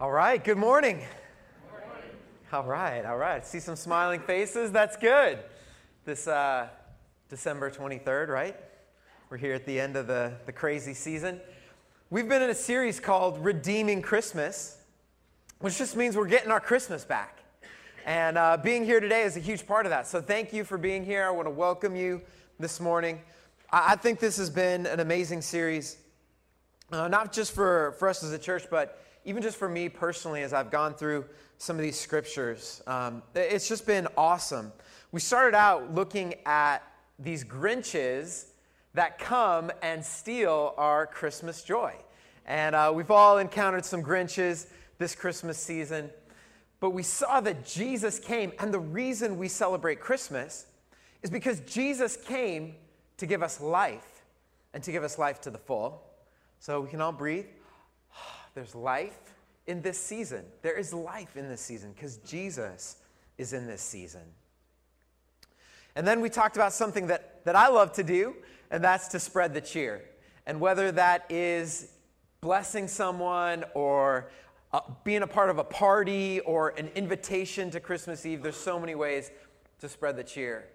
All 0.00 0.12
right, 0.12 0.44
good 0.44 0.58
morning. 0.58 1.02
All 2.52 2.62
right, 2.62 3.04
all 3.04 3.16
right. 3.16 3.44
See 3.44 3.58
some 3.58 3.74
smiling 3.74 4.20
faces. 4.20 4.70
That's 4.70 4.96
good. 4.96 5.40
This 6.04 6.28
uh, 6.28 6.68
December 7.28 7.68
23rd, 7.68 8.28
right? 8.28 8.54
We're 9.28 9.38
here 9.38 9.54
at 9.54 9.66
the 9.66 9.80
end 9.80 9.96
of 9.96 10.06
the, 10.06 10.34
the 10.46 10.52
crazy 10.52 10.94
season. 10.94 11.40
We've 12.10 12.28
been 12.28 12.42
in 12.42 12.50
a 12.50 12.54
series 12.54 13.00
called 13.00 13.44
Redeeming 13.44 14.00
Christmas, 14.00 14.78
which 15.58 15.78
just 15.78 15.96
means 15.96 16.16
we're 16.16 16.28
getting 16.28 16.52
our 16.52 16.60
Christmas 16.60 17.04
back. 17.04 17.40
And 18.06 18.38
uh, 18.38 18.56
being 18.56 18.84
here 18.84 19.00
today 19.00 19.22
is 19.22 19.36
a 19.36 19.40
huge 19.40 19.66
part 19.66 19.84
of 19.84 19.90
that. 19.90 20.06
So 20.06 20.20
thank 20.20 20.52
you 20.52 20.62
for 20.62 20.78
being 20.78 21.04
here. 21.04 21.26
I 21.26 21.30
want 21.30 21.46
to 21.46 21.50
welcome 21.50 21.96
you 21.96 22.22
this 22.60 22.78
morning. 22.78 23.20
I, 23.72 23.94
I 23.94 23.96
think 23.96 24.20
this 24.20 24.36
has 24.36 24.48
been 24.48 24.86
an 24.86 25.00
amazing 25.00 25.42
series, 25.42 25.96
uh, 26.92 27.08
not 27.08 27.32
just 27.32 27.50
for, 27.50 27.96
for 27.98 28.08
us 28.08 28.22
as 28.22 28.30
a 28.30 28.38
church, 28.38 28.66
but 28.70 29.02
even 29.24 29.42
just 29.42 29.56
for 29.56 29.68
me 29.68 29.88
personally, 29.88 30.42
as 30.42 30.52
I've 30.52 30.70
gone 30.70 30.94
through 30.94 31.24
some 31.58 31.76
of 31.76 31.82
these 31.82 31.98
scriptures, 31.98 32.82
um, 32.86 33.22
it's 33.34 33.68
just 33.68 33.86
been 33.86 34.08
awesome. 34.16 34.72
We 35.12 35.20
started 35.20 35.56
out 35.56 35.94
looking 35.94 36.34
at 36.46 36.78
these 37.18 37.44
Grinches 37.44 38.46
that 38.94 39.18
come 39.18 39.70
and 39.82 40.04
steal 40.04 40.74
our 40.76 41.06
Christmas 41.06 41.62
joy. 41.62 41.94
And 42.46 42.74
uh, 42.74 42.92
we've 42.94 43.10
all 43.10 43.38
encountered 43.38 43.84
some 43.84 44.02
Grinches 44.02 44.66
this 44.98 45.14
Christmas 45.14 45.58
season. 45.58 46.10
But 46.80 46.90
we 46.90 47.02
saw 47.02 47.40
that 47.40 47.66
Jesus 47.66 48.18
came, 48.18 48.52
and 48.58 48.72
the 48.72 48.78
reason 48.78 49.36
we 49.36 49.48
celebrate 49.48 50.00
Christmas 50.00 50.66
is 51.22 51.30
because 51.30 51.60
Jesus 51.60 52.16
came 52.16 52.74
to 53.16 53.26
give 53.26 53.42
us 53.42 53.60
life 53.60 54.22
and 54.72 54.82
to 54.84 54.92
give 54.92 55.02
us 55.02 55.18
life 55.18 55.40
to 55.42 55.50
the 55.50 55.58
full. 55.58 56.02
So 56.60 56.80
we 56.80 56.88
can 56.88 57.00
all 57.00 57.12
breathe. 57.12 57.46
There's 58.58 58.74
life 58.74 59.36
in 59.68 59.82
this 59.82 59.96
season. 59.96 60.44
There 60.62 60.76
is 60.76 60.92
life 60.92 61.36
in 61.36 61.48
this 61.48 61.60
season 61.60 61.92
because 61.92 62.16
Jesus 62.16 62.96
is 63.36 63.52
in 63.52 63.68
this 63.68 63.80
season. 63.80 64.22
And 65.94 66.04
then 66.04 66.20
we 66.20 66.28
talked 66.28 66.56
about 66.56 66.72
something 66.72 67.06
that, 67.06 67.44
that 67.44 67.54
I 67.54 67.68
love 67.68 67.92
to 67.92 68.02
do, 68.02 68.34
and 68.72 68.82
that's 68.82 69.06
to 69.08 69.20
spread 69.20 69.54
the 69.54 69.60
cheer. 69.60 70.02
And 70.44 70.58
whether 70.58 70.90
that 70.90 71.26
is 71.30 71.92
blessing 72.40 72.88
someone 72.88 73.64
or 73.74 74.32
uh, 74.72 74.80
being 75.04 75.22
a 75.22 75.28
part 75.28 75.50
of 75.50 75.58
a 75.58 75.64
party 75.64 76.40
or 76.40 76.70
an 76.70 76.88
invitation 76.96 77.70
to 77.70 77.78
Christmas 77.78 78.26
Eve, 78.26 78.42
there's 78.42 78.56
so 78.56 78.80
many 78.80 78.96
ways 78.96 79.30
to 79.78 79.88
spread 79.88 80.16
the 80.16 80.24
cheer. 80.24 80.66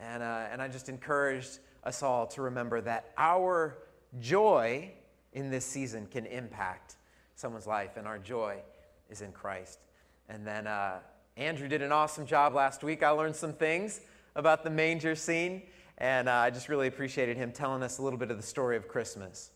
And, 0.00 0.24
uh, 0.24 0.48
and 0.50 0.60
I 0.60 0.66
just 0.66 0.88
encouraged 0.88 1.60
us 1.84 2.02
all 2.02 2.26
to 2.26 2.42
remember 2.42 2.80
that 2.80 3.12
our 3.16 3.78
joy 4.18 4.90
in 5.32 5.48
this 5.52 5.64
season 5.64 6.08
can 6.10 6.26
impact 6.26 6.96
someone's 7.40 7.66
life, 7.66 7.96
and 7.96 8.06
our 8.06 8.18
joy 8.18 8.58
is 9.08 9.22
in 9.22 9.32
Christ. 9.32 9.78
And 10.28 10.46
then 10.46 10.66
uh, 10.66 10.98
Andrew 11.36 11.68
did 11.68 11.82
an 11.82 11.90
awesome 11.90 12.26
job 12.26 12.54
last 12.54 12.84
week. 12.84 13.02
I 13.02 13.10
learned 13.10 13.34
some 13.34 13.54
things 13.54 14.00
about 14.36 14.62
the 14.62 14.70
manger 14.70 15.14
scene, 15.14 15.62
and 15.98 16.28
uh, 16.28 16.32
I 16.32 16.50
just 16.50 16.68
really 16.68 16.86
appreciated 16.86 17.36
him 17.36 17.50
telling 17.50 17.82
us 17.82 17.98
a 17.98 18.02
little 18.02 18.18
bit 18.18 18.30
of 18.30 18.36
the 18.36 18.42
story 18.42 18.76
of 18.76 18.86
Christmas. 18.86 19.50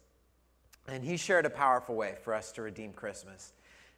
And 0.88 1.05
he 1.05 1.16
shared 1.16 1.46
a 1.46 1.50
powerful 1.50 1.94
way 1.94 2.16
for 2.22 2.34
us 2.34 2.52
to 2.52 2.62
redeem 2.62 2.92
Christmas. 2.92 3.52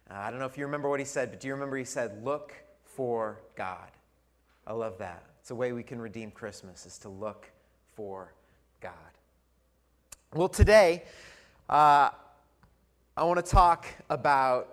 Uh, 0.09 0.15
I 0.15 0.29
don't 0.29 0.39
know 0.39 0.45
if 0.45 0.57
you 0.57 0.65
remember 0.65 0.89
what 0.89 0.99
he 0.99 1.05
said, 1.05 1.31
but 1.31 1.39
do 1.39 1.47
you 1.47 1.53
remember 1.53 1.77
he 1.77 1.83
said, 1.83 2.23
Look 2.23 2.53
for 2.83 3.41
God? 3.55 3.91
I 4.65 4.73
love 4.73 4.97
that. 4.99 5.23
It's 5.41 5.51
a 5.51 5.55
way 5.55 5.71
we 5.71 5.83
can 5.83 5.99
redeem 5.99 6.31
Christmas, 6.31 6.85
is 6.85 6.97
to 6.99 7.09
look 7.09 7.49
for 7.95 8.33
God. 8.81 8.91
Well, 10.33 10.49
today, 10.49 11.03
uh, 11.69 12.09
I 13.17 13.23
want 13.23 13.43
to 13.43 13.51
talk 13.51 13.87
about 14.11 14.67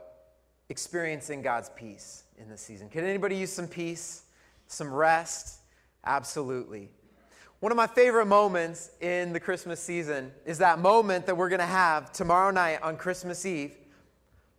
experiencing 0.68 1.40
God's 1.40 1.70
peace 1.70 2.24
in 2.36 2.46
this 2.50 2.60
season. 2.60 2.90
Can 2.90 3.02
anybody 3.02 3.36
use 3.36 3.50
some 3.50 3.66
peace, 3.66 4.24
some 4.66 4.92
rest? 4.92 5.60
Absolutely. 6.04 6.90
One 7.60 7.72
of 7.72 7.76
my 7.76 7.86
favorite 7.86 8.26
moments 8.26 8.90
in 9.00 9.32
the 9.32 9.40
Christmas 9.40 9.80
season 9.80 10.30
is 10.44 10.58
that 10.58 10.78
moment 10.78 11.24
that 11.24 11.34
we're 11.34 11.48
going 11.48 11.60
to 11.60 11.64
have 11.64 12.12
tomorrow 12.12 12.50
night 12.50 12.82
on 12.82 12.98
Christmas 12.98 13.46
Eve 13.46 13.74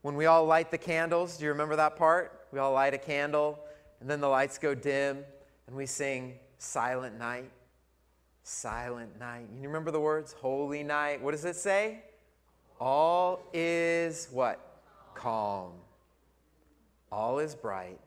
when 0.02 0.16
we 0.16 0.26
all 0.26 0.48
light 0.48 0.72
the 0.72 0.80
candles. 0.80 1.38
Do 1.38 1.44
you 1.44 1.52
remember 1.52 1.76
that 1.76 1.96
part? 1.96 2.48
We 2.52 2.58
all 2.58 2.74
light 2.74 2.96
a 2.96 2.98
candle, 2.98 3.60
and 4.02 4.10
then 4.10 4.20
the 4.20 4.28
lights 4.28 4.58
go 4.58 4.74
dim, 4.74 5.20
and 5.68 5.76
we 5.76 5.86
sing 5.86 6.40
Silent 6.58 7.20
Night. 7.20 7.52
Silent 8.42 9.20
Night. 9.20 9.46
You 9.62 9.68
remember 9.68 9.92
the 9.92 10.00
words? 10.00 10.34
Holy 10.34 10.82
Night. 10.82 11.22
What 11.22 11.34
does 11.34 11.46
it 11.46 11.56
say? 11.56 12.02
All 12.80 13.42
is 13.54 14.28
what? 14.32 14.82
Calm. 15.14 15.72
All 17.12 17.40
is 17.40 17.56
bright. 17.56 18.00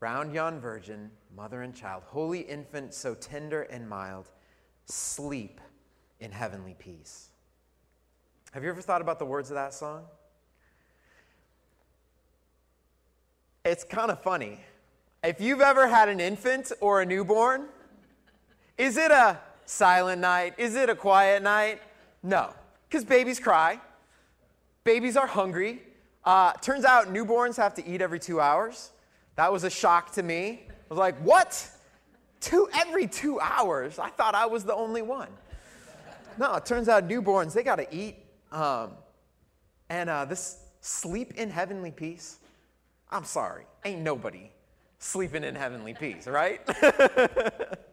Round 0.00 0.34
yon 0.34 0.60
virgin, 0.60 1.10
mother 1.34 1.62
and 1.62 1.74
child, 1.74 2.02
holy 2.06 2.40
infant, 2.40 2.92
so 2.92 3.14
tender 3.14 3.62
and 3.62 3.88
mild, 3.88 4.30
sleep 4.86 5.60
in 6.20 6.32
heavenly 6.32 6.74
peace. 6.78 7.28
Have 8.52 8.64
you 8.64 8.68
ever 8.68 8.82
thought 8.82 9.00
about 9.00 9.18
the 9.18 9.24
words 9.24 9.50
of 9.50 9.54
that 9.54 9.72
song? 9.72 10.04
It's 13.64 13.84
kind 13.84 14.10
of 14.10 14.20
funny. 14.22 14.60
If 15.22 15.40
you've 15.40 15.60
ever 15.60 15.86
had 15.86 16.08
an 16.08 16.18
infant 16.20 16.72
or 16.80 17.00
a 17.00 17.06
newborn, 17.06 17.66
is 18.76 18.96
it 18.96 19.12
a 19.12 19.38
silent 19.64 20.20
night? 20.20 20.54
Is 20.58 20.74
it 20.74 20.90
a 20.90 20.96
quiet 20.96 21.42
night? 21.42 21.80
No. 22.22 22.52
Because 22.92 23.06
babies 23.06 23.40
cry, 23.40 23.80
babies 24.84 25.16
are 25.16 25.26
hungry. 25.26 25.80
Uh, 26.26 26.52
turns 26.52 26.84
out 26.84 27.06
newborns 27.10 27.56
have 27.56 27.72
to 27.76 27.88
eat 27.88 28.02
every 28.02 28.20
two 28.20 28.38
hours. 28.38 28.90
That 29.36 29.50
was 29.50 29.64
a 29.64 29.70
shock 29.70 30.12
to 30.12 30.22
me. 30.22 30.66
I 30.68 30.72
was 30.90 30.98
like, 30.98 31.16
what? 31.20 31.70
Two 32.42 32.68
every 32.74 33.06
two 33.06 33.40
hours? 33.40 33.98
I 33.98 34.10
thought 34.10 34.34
I 34.34 34.44
was 34.44 34.64
the 34.64 34.74
only 34.74 35.00
one. 35.00 35.30
No, 36.36 36.52
it 36.56 36.66
turns 36.66 36.86
out 36.86 37.08
newborns, 37.08 37.54
they 37.54 37.62
got 37.62 37.76
to 37.76 37.86
eat. 37.96 38.16
Um, 38.50 38.90
and 39.88 40.10
uh, 40.10 40.26
this 40.26 40.58
sleep 40.82 41.32
in 41.36 41.48
heavenly 41.48 41.92
peace, 41.92 42.40
I'm 43.10 43.24
sorry, 43.24 43.64
ain't 43.86 44.02
nobody 44.02 44.50
sleeping 44.98 45.44
in 45.44 45.54
heavenly 45.54 45.94
peace, 45.94 46.26
right? 46.26 46.60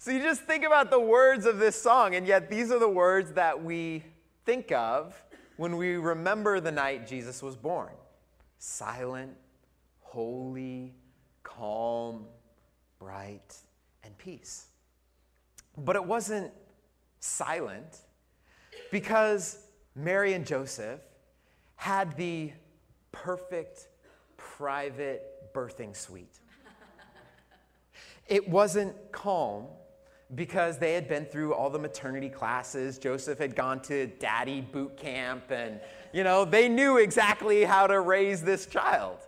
So 0.00 0.12
you 0.12 0.20
just 0.20 0.42
think 0.42 0.64
about 0.64 0.92
the 0.92 1.00
words 1.00 1.44
of 1.44 1.58
this 1.58 1.80
song, 1.80 2.14
and 2.14 2.24
yet 2.24 2.48
these 2.48 2.70
are 2.70 2.78
the 2.78 2.88
words 2.88 3.32
that 3.32 3.64
we 3.64 4.04
think 4.44 4.70
of 4.70 5.20
when 5.56 5.76
we 5.76 5.96
remember 5.96 6.60
the 6.60 6.70
night 6.70 7.06
Jesus 7.06 7.42
was 7.42 7.56
born 7.56 7.92
silent, 8.60 9.36
holy, 10.00 10.94
calm, 11.42 12.26
bright, 13.00 13.56
and 14.04 14.16
peace. 14.18 14.66
But 15.76 15.96
it 15.96 16.04
wasn't 16.04 16.52
silent 17.20 17.98
because 18.92 19.58
Mary 19.96 20.34
and 20.34 20.46
Joseph 20.46 21.00
had 21.74 22.16
the 22.16 22.52
perfect 23.10 23.88
private 24.36 25.52
birthing 25.52 25.96
suite. 25.96 26.38
It 28.28 28.48
wasn't 28.48 28.94
calm 29.10 29.66
because 30.34 30.78
they 30.78 30.92
had 30.92 31.08
been 31.08 31.24
through 31.24 31.54
all 31.54 31.70
the 31.70 31.78
maternity 31.78 32.28
classes. 32.28 32.98
Joseph 32.98 33.38
had 33.38 33.56
gone 33.56 33.80
to 33.82 34.06
daddy 34.06 34.60
boot 34.60 34.96
camp, 34.96 35.50
and, 35.50 35.80
you 36.12 36.22
know, 36.22 36.44
they 36.44 36.68
knew 36.68 36.98
exactly 36.98 37.64
how 37.64 37.86
to 37.86 38.00
raise 38.00 38.42
this 38.42 38.66
child. 38.66 39.18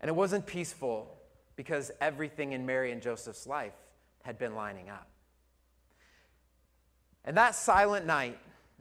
And 0.00 0.08
it 0.08 0.14
wasn't 0.14 0.46
peaceful 0.46 1.16
because 1.56 1.90
everything 2.00 2.52
in 2.52 2.64
Mary 2.64 2.92
and 2.92 3.02
Joseph's 3.02 3.46
life 3.46 3.74
had 4.22 4.38
been 4.38 4.54
lining 4.54 4.88
up. 4.88 5.08
And 7.24 7.36
that 7.36 7.54
silent 7.54 8.06
night, 8.06 8.38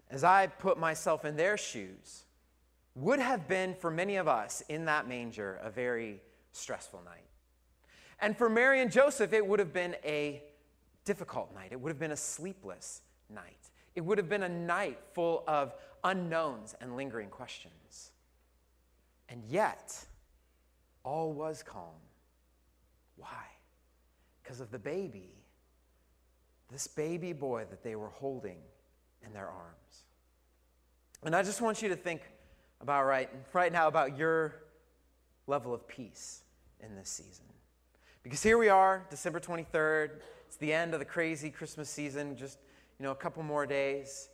as 0.09 0.23
I 0.23 0.47
put 0.47 0.77
myself 0.77 1.25
in 1.25 1.35
their 1.35 1.57
shoes, 1.57 2.23
would 2.95 3.19
have 3.19 3.47
been 3.47 3.75
for 3.75 3.91
many 3.91 4.15
of 4.15 4.27
us 4.27 4.61
in 4.69 4.85
that 4.85 5.07
manger 5.07 5.59
a 5.61 5.69
very 5.69 6.21
stressful 6.53 7.01
night. 7.03 7.25
And 8.19 8.37
for 8.37 8.49
Mary 8.49 8.81
and 8.81 8.91
Joseph, 8.91 9.33
it 9.33 9.45
would 9.45 9.59
have 9.59 9.73
been 9.73 9.95
a 10.03 10.41
difficult 11.03 11.53
night. 11.53 11.69
It 11.71 11.79
would 11.79 11.89
have 11.89 11.99
been 11.99 12.11
a 12.11 12.17
sleepless 12.17 13.01
night. 13.29 13.69
It 13.95 14.01
would 14.01 14.17
have 14.17 14.29
been 14.29 14.43
a 14.43 14.49
night 14.49 14.99
full 15.13 15.43
of 15.47 15.73
unknowns 16.03 16.75
and 16.81 16.95
lingering 16.95 17.29
questions. 17.29 18.11
And 19.29 19.43
yet, 19.47 20.05
all 21.03 21.33
was 21.33 21.63
calm. 21.63 22.01
Why? 23.15 23.45
Because 24.43 24.59
of 24.59 24.71
the 24.71 24.79
baby, 24.79 25.33
this 26.71 26.87
baby 26.87 27.33
boy 27.33 27.65
that 27.69 27.83
they 27.83 27.95
were 27.95 28.09
holding 28.09 28.57
in 29.25 29.33
their 29.33 29.47
arms. 29.47 30.03
And 31.23 31.35
I 31.35 31.41
just 31.41 31.61
want 31.61 31.81
you 31.81 31.89
to 31.89 31.95
think 31.95 32.21
about 32.81 33.05
right, 33.05 33.29
right 33.53 33.71
now 33.71 33.87
about 33.87 34.17
your 34.17 34.55
level 35.47 35.73
of 35.73 35.87
peace 35.87 36.43
in 36.79 36.95
this 36.95 37.09
season. 37.09 37.45
Because 38.25 38.41
here 38.41 38.57
we 38.57 38.69
are, 38.69 39.05
December 39.11 39.39
23rd. 39.39 40.09
It's 40.47 40.55
the 40.57 40.73
end 40.73 40.95
of 40.95 40.99
the 40.99 41.05
crazy 41.05 41.51
Christmas 41.51 41.91
season, 41.91 42.35
just, 42.35 42.57
you 42.97 43.03
know, 43.03 43.11
a 43.11 43.15
couple 43.15 43.43
more 43.43 43.67
days. 43.67 44.29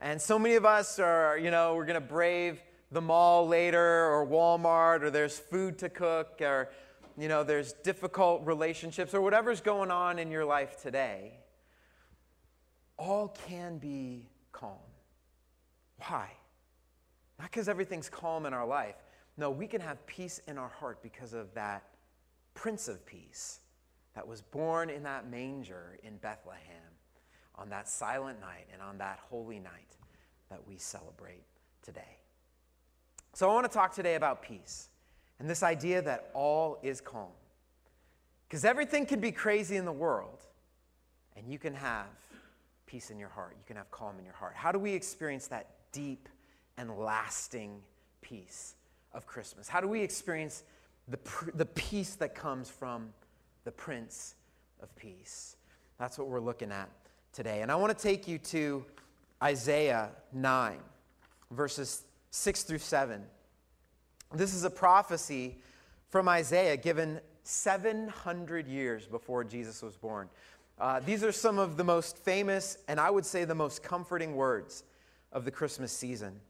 And 0.00 0.18
so 0.18 0.38
many 0.38 0.54
of 0.54 0.64
us 0.64 0.98
are, 0.98 1.36
you 1.36 1.50
know, 1.50 1.74
we're 1.74 1.84
going 1.84 2.00
to 2.00 2.08
brave 2.08 2.62
the 2.90 3.02
mall 3.02 3.46
later 3.46 4.06
or 4.06 4.26
Walmart 4.26 5.02
or 5.02 5.10
there's 5.10 5.38
food 5.38 5.76
to 5.80 5.90
cook 5.90 6.38
or 6.40 6.70
you 7.18 7.28
know 7.28 7.44
there's 7.44 7.74
difficult 7.74 8.46
relationships 8.46 9.12
or 9.12 9.20
whatever's 9.20 9.60
going 9.60 9.90
on 9.90 10.18
in 10.18 10.30
your 10.30 10.44
life 10.44 10.80
today 10.80 11.32
all 12.96 13.36
can 13.48 13.76
be 13.76 14.30
calm. 14.52 14.78
Why? 16.08 16.30
Not 17.38 17.50
because 17.50 17.68
everything's 17.68 18.08
calm 18.08 18.46
in 18.46 18.54
our 18.54 18.66
life. 18.66 18.94
No, 19.36 19.50
we 19.50 19.66
can 19.66 19.82
have 19.82 20.06
peace 20.06 20.40
in 20.48 20.56
our 20.56 20.70
heart 20.70 21.02
because 21.02 21.34
of 21.34 21.52
that 21.52 21.95
Prince 22.56 22.88
of 22.88 23.06
Peace 23.06 23.60
that 24.16 24.26
was 24.26 24.42
born 24.42 24.90
in 24.90 25.04
that 25.04 25.30
manger 25.30 25.98
in 26.02 26.16
Bethlehem 26.16 26.58
on 27.54 27.68
that 27.68 27.88
silent 27.88 28.40
night 28.40 28.66
and 28.72 28.82
on 28.82 28.98
that 28.98 29.20
holy 29.30 29.60
night 29.60 29.96
that 30.50 30.66
we 30.66 30.76
celebrate 30.76 31.44
today. 31.82 32.18
So, 33.34 33.48
I 33.48 33.54
want 33.54 33.70
to 33.70 33.72
talk 33.72 33.94
today 33.94 34.14
about 34.14 34.42
peace 34.42 34.88
and 35.38 35.48
this 35.48 35.62
idea 35.62 36.02
that 36.02 36.30
all 36.34 36.78
is 36.82 37.00
calm. 37.00 37.30
Because 38.48 38.64
everything 38.64 39.06
can 39.06 39.20
be 39.20 39.32
crazy 39.32 39.76
in 39.76 39.84
the 39.84 39.92
world, 39.92 40.42
and 41.36 41.46
you 41.48 41.58
can 41.58 41.74
have 41.74 42.06
peace 42.86 43.10
in 43.10 43.18
your 43.18 43.28
heart. 43.28 43.54
You 43.58 43.64
can 43.66 43.76
have 43.76 43.90
calm 43.90 44.18
in 44.18 44.24
your 44.24 44.34
heart. 44.34 44.54
How 44.54 44.72
do 44.72 44.78
we 44.78 44.92
experience 44.92 45.48
that 45.48 45.70
deep 45.92 46.28
and 46.78 46.96
lasting 46.96 47.82
peace 48.22 48.76
of 49.12 49.26
Christmas? 49.26 49.68
How 49.68 49.80
do 49.80 49.88
we 49.88 50.00
experience 50.00 50.62
the, 51.08 51.18
the 51.54 51.66
peace 51.66 52.14
that 52.16 52.34
comes 52.34 52.68
from 52.68 53.10
the 53.64 53.72
Prince 53.72 54.34
of 54.82 54.94
Peace? 54.96 55.56
That's 55.98 56.18
what 56.18 56.28
we're 56.28 56.40
looking 56.40 56.72
at 56.72 56.90
today. 57.32 57.62
And 57.62 57.70
I 57.70 57.76
want 57.76 57.96
to 57.96 58.02
take 58.02 58.26
you 58.26 58.38
to 58.38 58.84
Isaiah 59.42 60.10
9, 60.32 60.78
verses 61.50 62.02
6 62.30 62.62
through 62.64 62.78
7. 62.78 63.22
This 64.34 64.54
is 64.54 64.64
a 64.64 64.70
prophecy 64.70 65.56
from 66.08 66.28
Isaiah 66.28 66.76
given 66.76 67.20
700 67.44 68.66
years 68.66 69.06
before 69.06 69.44
Jesus 69.44 69.82
was 69.82 69.96
born. 69.96 70.28
Uh, 70.78 71.00
these 71.00 71.22
are 71.22 71.32
some 71.32 71.58
of 71.58 71.76
the 71.76 71.84
most 71.84 72.18
famous 72.18 72.78
and 72.88 73.00
I 73.00 73.08
would 73.08 73.24
say 73.24 73.44
the 73.44 73.54
most 73.54 73.82
comforting 73.82 74.34
words 74.34 74.84
of 75.32 75.44
the 75.44 75.50
Christmas 75.50 75.92
season. 75.92 76.40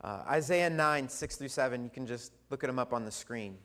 Uh, 0.00 0.22
Isaiah 0.28 0.70
9, 0.70 1.08
6 1.08 1.36
through 1.36 1.48
7, 1.48 1.82
you 1.82 1.90
can 1.90 2.06
just 2.06 2.32
look 2.50 2.62
at 2.62 2.68
them 2.68 2.78
up 2.78 2.92
on 2.92 3.04
the 3.04 3.10
screen. 3.10 3.58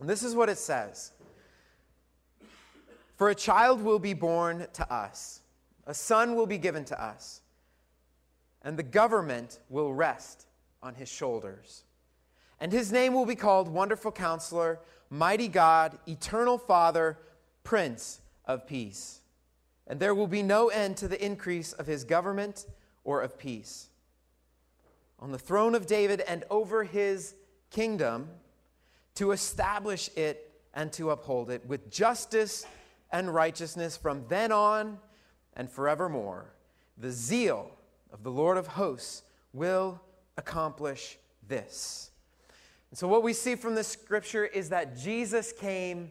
And 0.00 0.08
this 0.08 0.22
is 0.22 0.34
what 0.34 0.48
it 0.48 0.58
says 0.58 1.12
For 3.16 3.28
a 3.28 3.34
child 3.34 3.82
will 3.82 3.98
be 3.98 4.14
born 4.14 4.66
to 4.72 4.92
us, 4.92 5.42
a 5.86 5.94
son 5.94 6.34
will 6.34 6.46
be 6.46 6.58
given 6.58 6.84
to 6.86 7.00
us, 7.00 7.42
and 8.62 8.78
the 8.78 8.82
government 8.82 9.60
will 9.68 9.92
rest 9.92 10.46
on 10.82 10.94
his 10.94 11.08
shoulders. 11.08 11.84
And 12.58 12.72
his 12.72 12.92
name 12.92 13.14
will 13.14 13.26
be 13.26 13.36
called 13.36 13.68
Wonderful 13.68 14.12
Counselor, 14.12 14.80
Mighty 15.08 15.48
God, 15.48 15.98
Eternal 16.06 16.58
Father, 16.58 17.18
Prince 17.64 18.20
of 18.44 18.66
peace. 18.66 19.20
And 19.86 19.98
there 19.98 20.14
will 20.14 20.26
be 20.26 20.42
no 20.42 20.68
end 20.68 20.98
to 20.98 21.08
the 21.08 21.22
increase 21.24 21.72
of 21.72 21.86
his 21.86 22.04
government 22.04 22.66
or 23.02 23.22
of 23.22 23.38
peace. 23.38 23.88
On 25.18 25.32
the 25.32 25.38
throne 25.38 25.74
of 25.74 25.86
David 25.86 26.20
and 26.20 26.44
over 26.50 26.84
his 26.84 27.34
kingdom, 27.70 28.28
to 29.14 29.32
establish 29.32 30.10
it 30.16 30.52
and 30.74 30.92
to 30.92 31.10
uphold 31.10 31.50
it 31.50 31.64
with 31.66 31.90
justice 31.90 32.66
and 33.10 33.32
righteousness 33.32 33.96
from 33.96 34.24
then 34.28 34.52
on 34.52 34.98
and 35.54 35.70
forevermore. 35.70 36.54
The 36.98 37.10
zeal 37.10 37.70
of 38.12 38.22
the 38.22 38.30
Lord 38.30 38.56
of 38.56 38.66
hosts 38.66 39.22
will 39.52 40.00
accomplish 40.36 41.18
this. 41.46 42.10
And 42.90 42.98
so, 42.98 43.08
what 43.08 43.22
we 43.22 43.32
see 43.32 43.54
from 43.54 43.74
this 43.74 43.88
scripture 43.88 44.44
is 44.44 44.68
that 44.70 44.96
Jesus 44.96 45.52
came 45.52 46.10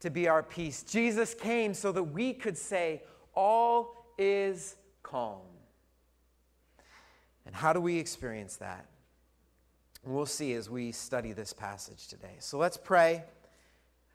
to 0.00 0.10
be 0.10 0.28
our 0.28 0.42
peace. 0.42 0.82
Jesus 0.82 1.34
came 1.34 1.72
so 1.74 1.92
that 1.92 2.02
we 2.02 2.32
could 2.32 2.58
say, 2.58 3.02
All 3.34 4.06
is 4.18 4.76
calm. 5.02 5.40
And 7.44 7.54
how 7.54 7.72
do 7.72 7.80
we 7.80 7.98
experience 7.98 8.56
that? 8.56 8.86
We'll 10.06 10.24
see 10.24 10.54
as 10.54 10.70
we 10.70 10.92
study 10.92 11.32
this 11.32 11.52
passage 11.52 12.06
today. 12.06 12.36
So 12.38 12.58
let's 12.58 12.76
pray, 12.76 13.24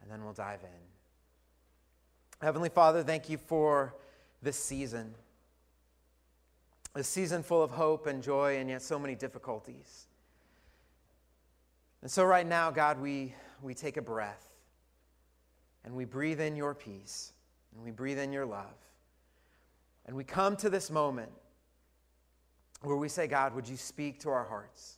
and 0.01 0.09
then 0.09 0.23
we'll 0.23 0.31
dive 0.31 0.61
in. 0.63 2.45
Heavenly 2.45 2.69
Father, 2.69 3.03
thank 3.03 3.29
you 3.29 3.37
for 3.37 3.93
this 4.41 4.55
season. 4.55 5.13
A 6.95 7.03
season 7.03 7.43
full 7.43 7.61
of 7.61 7.71
hope 7.71 8.07
and 8.07 8.23
joy, 8.23 8.57
and 8.57 8.69
yet 8.69 8.81
so 8.81 8.97
many 8.97 9.15
difficulties. 9.15 10.07
And 12.01 12.09
so, 12.09 12.23
right 12.23 12.47
now, 12.47 12.71
God, 12.71 12.99
we, 13.01 13.35
we 13.61 13.73
take 13.73 13.97
a 13.97 14.01
breath 14.01 14.47
and 15.83 15.93
we 15.93 16.05
breathe 16.05 16.39
in 16.39 16.55
your 16.55 16.73
peace 16.73 17.33
and 17.75 17.83
we 17.83 17.91
breathe 17.91 18.17
in 18.17 18.31
your 18.31 18.45
love. 18.45 18.77
And 20.05 20.15
we 20.15 20.23
come 20.23 20.55
to 20.57 20.69
this 20.69 20.89
moment 20.89 21.31
where 22.81 22.95
we 22.95 23.09
say, 23.09 23.27
God, 23.27 23.53
would 23.53 23.67
you 23.67 23.77
speak 23.77 24.21
to 24.21 24.29
our 24.29 24.45
hearts? 24.45 24.97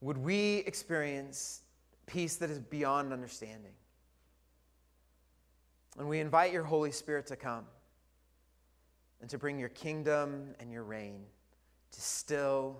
Would 0.00 0.18
we 0.18 0.58
experience 0.58 1.62
peace 2.06 2.36
that 2.36 2.50
is 2.50 2.58
beyond 2.58 3.12
understanding? 3.12 3.72
And 5.98 6.08
we 6.08 6.20
invite 6.20 6.52
your 6.52 6.62
Holy 6.62 6.92
Spirit 6.92 7.26
to 7.26 7.36
come 7.36 7.64
and 9.20 9.28
to 9.30 9.38
bring 9.38 9.58
your 9.58 9.70
kingdom 9.70 10.54
and 10.60 10.70
your 10.70 10.84
reign 10.84 11.22
to 11.90 12.00
still 12.00 12.76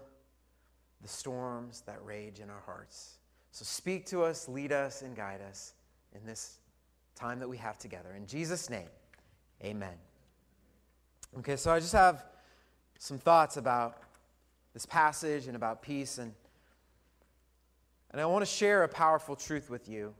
the 1.02 1.08
storms 1.08 1.82
that 1.86 1.98
rage 2.04 2.40
in 2.40 2.50
our 2.50 2.62
hearts. 2.64 3.18
So 3.50 3.64
speak 3.64 4.06
to 4.06 4.22
us, 4.22 4.48
lead 4.48 4.72
us, 4.72 5.02
and 5.02 5.16
guide 5.16 5.40
us 5.40 5.74
in 6.14 6.24
this 6.24 6.58
time 7.16 7.40
that 7.40 7.48
we 7.48 7.56
have 7.56 7.78
together. 7.78 8.14
In 8.16 8.26
Jesus' 8.26 8.70
name, 8.70 8.88
amen. 9.64 9.94
Okay, 11.38 11.56
so 11.56 11.72
I 11.72 11.80
just 11.80 11.92
have 11.92 12.24
some 12.98 13.18
thoughts 13.18 13.56
about 13.56 14.02
this 14.74 14.86
passage 14.86 15.46
and 15.46 15.56
about 15.56 15.82
peace, 15.82 16.18
and, 16.18 16.32
and 18.10 18.20
I 18.20 18.26
want 18.26 18.44
to 18.44 18.50
share 18.50 18.84
a 18.84 18.88
powerful 18.88 19.36
truth 19.36 19.68
with 19.68 19.88
you, 19.88 20.14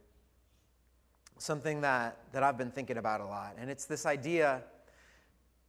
something 1.39 1.81
that, 1.81 2.19
that 2.33 2.43
I've 2.43 2.59
been 2.59 2.71
thinking 2.71 2.99
about 2.99 3.21
a 3.21 3.25
lot. 3.25 3.57
And 3.59 3.71
it's 3.71 3.87
this 3.87 4.05
idea 4.05 4.63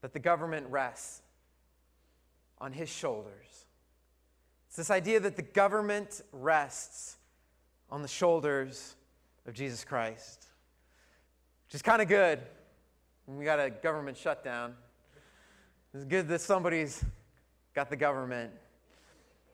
that 0.01 0.13
the 0.13 0.19
government 0.19 0.67
rests 0.69 1.21
on 2.59 2.73
his 2.73 2.89
shoulders. 2.89 3.65
It's 4.67 4.75
this 4.75 4.91
idea 4.91 5.19
that 5.21 5.35
the 5.35 5.41
government 5.41 6.21
rests 6.31 7.17
on 7.89 8.01
the 8.01 8.07
shoulders 8.07 8.95
of 9.47 9.53
Jesus 9.53 9.83
Christ, 9.83 10.45
which 11.67 11.75
is 11.75 11.81
kind 11.81 12.01
of 12.01 12.07
good 12.07 12.39
when 13.25 13.37
we 13.37 13.45
got 13.45 13.59
a 13.59 13.69
government 13.69 14.17
shutdown. 14.17 14.75
It's 15.93 16.05
good 16.05 16.27
that 16.27 16.41
somebody's 16.41 17.03
got 17.73 17.89
the 17.89 17.95
government. 17.95 18.51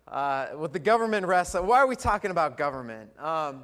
Uh, 0.08 0.50
with 0.58 0.72
the 0.72 0.80
government 0.80 1.26
rests, 1.26 1.56
why 1.56 1.80
are 1.80 1.88
we 1.88 1.96
talking 1.96 2.30
about 2.30 2.58
government? 2.58 3.10
Um, 3.20 3.64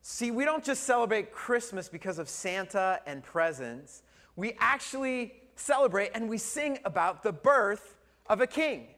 see, 0.00 0.30
we 0.30 0.44
don't 0.44 0.64
just 0.64 0.84
celebrate 0.84 1.30
Christmas 1.30 1.88
because 1.88 2.18
of 2.18 2.28
Santa 2.28 3.00
and 3.06 3.22
presents. 3.22 4.02
We 4.34 4.56
actually 4.58 5.34
celebrate 5.56 6.12
and 6.14 6.28
we 6.28 6.38
sing 6.38 6.78
about 6.84 7.22
the 7.22 7.32
birth 7.32 7.96
of 8.26 8.40
a 8.40 8.46
king. 8.46 8.88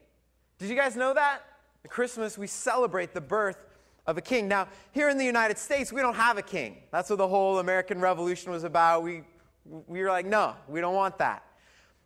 Did 0.57 0.69
you 0.69 0.75
guys 0.75 0.95
know 0.95 1.13
that? 1.13 1.41
At 1.83 1.91
Christmas, 1.91 2.37
we 2.37 2.47
celebrate 2.47 3.13
the 3.13 3.21
birth 3.21 3.65
of 4.07 4.17
a 4.17 4.21
king. 4.21 4.47
Now, 4.47 4.69
here 4.93 5.09
in 5.09 5.17
the 5.17 5.25
United 5.25 5.57
States, 5.57 5.91
we 5.91 5.99
don't 5.99 6.15
have 6.15 6.37
a 6.37 6.41
king. 6.41 6.77
That's 6.91 7.09
what 7.09 7.17
the 7.17 7.27
whole 7.27 7.59
American 7.59 7.99
Revolution 7.99 8.51
was 8.51 8.63
about. 8.63 9.03
We, 9.03 9.23
we 9.65 10.01
were 10.01 10.09
like, 10.09 10.25
no, 10.25 10.55
we 10.69 10.79
don't 10.79 10.95
want 10.95 11.17
that. 11.17 11.43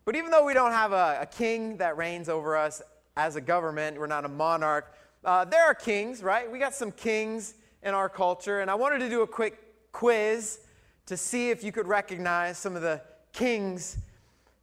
But 0.05 0.15
even 0.15 0.31
though 0.31 0.43
we 0.43 0.55
don't 0.55 0.71
have 0.71 0.91
a, 0.91 1.19
a 1.21 1.25
king 1.27 1.77
that 1.77 1.97
reigns 1.97 2.29
over 2.29 2.57
us 2.57 2.81
as 3.19 3.35
a 3.35 3.41
government, 3.41 3.99
we're 3.99 4.07
not 4.07 4.23
a 4.23 4.29
monarch, 4.29 4.95
uh, 5.25 5.43
there 5.43 5.65
are 5.65 5.73
kings, 5.73 6.23
right? 6.23 6.49
We 6.49 6.57
got 6.57 6.73
some 6.73 6.91
kings 6.91 7.55
in 7.83 7.93
our 7.93 8.07
culture. 8.07 8.61
And 8.61 8.71
I 8.71 8.75
wanted 8.75 8.99
to 8.99 9.09
do 9.09 9.21
a 9.21 9.27
quick 9.27 9.91
quiz 9.91 10.61
to 11.05 11.17
see 11.17 11.49
if 11.49 11.61
you 11.61 11.73
could 11.73 11.87
recognize 11.87 12.57
some 12.57 12.77
of 12.77 12.81
the 12.81 13.01
kings 13.33 13.97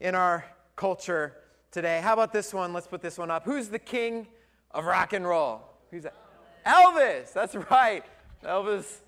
in 0.00 0.14
our 0.14 0.44
culture 0.74 1.34
today. 1.70 2.00
How 2.02 2.14
about 2.14 2.32
this 2.32 2.54
one? 2.54 2.72
Let's 2.72 2.86
put 2.86 3.02
this 3.02 3.18
one 3.18 3.30
up. 3.30 3.44
Who's 3.44 3.68
the 3.68 3.78
king 3.78 4.26
of 4.70 4.86
rock 4.86 5.12
and 5.12 5.26
roll? 5.26 5.60
Who's 5.90 6.04
that? 6.04 6.14
Elvis, 6.66 7.32
that's 7.34 7.54
right. 7.70 8.04
Elvis 8.42 9.00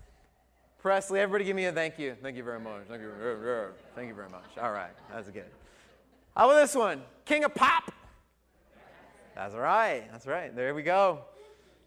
Presley. 0.78 1.20
Everybody 1.20 1.44
give 1.44 1.56
me 1.56 1.64
a 1.64 1.72
thank 1.72 1.98
you. 1.98 2.16
Thank 2.22 2.36
you 2.36 2.44
very 2.44 2.60
much. 2.60 2.82
Thank 2.88 3.00
you. 3.00 3.10
Thank 3.94 4.08
you 4.08 4.14
very 4.14 4.28
much. 4.28 4.58
All 4.60 4.72
right, 4.72 4.92
that's 5.10 5.30
good. 5.30 5.46
How 6.36 6.50
about 6.50 6.60
this 6.60 6.74
one? 6.74 7.02
King 7.24 7.44
of 7.44 7.54
Pop. 7.54 7.90
That's 9.38 9.54
right. 9.54 10.02
That's 10.10 10.26
right. 10.26 10.54
There 10.54 10.74
we 10.74 10.82
go. 10.82 11.20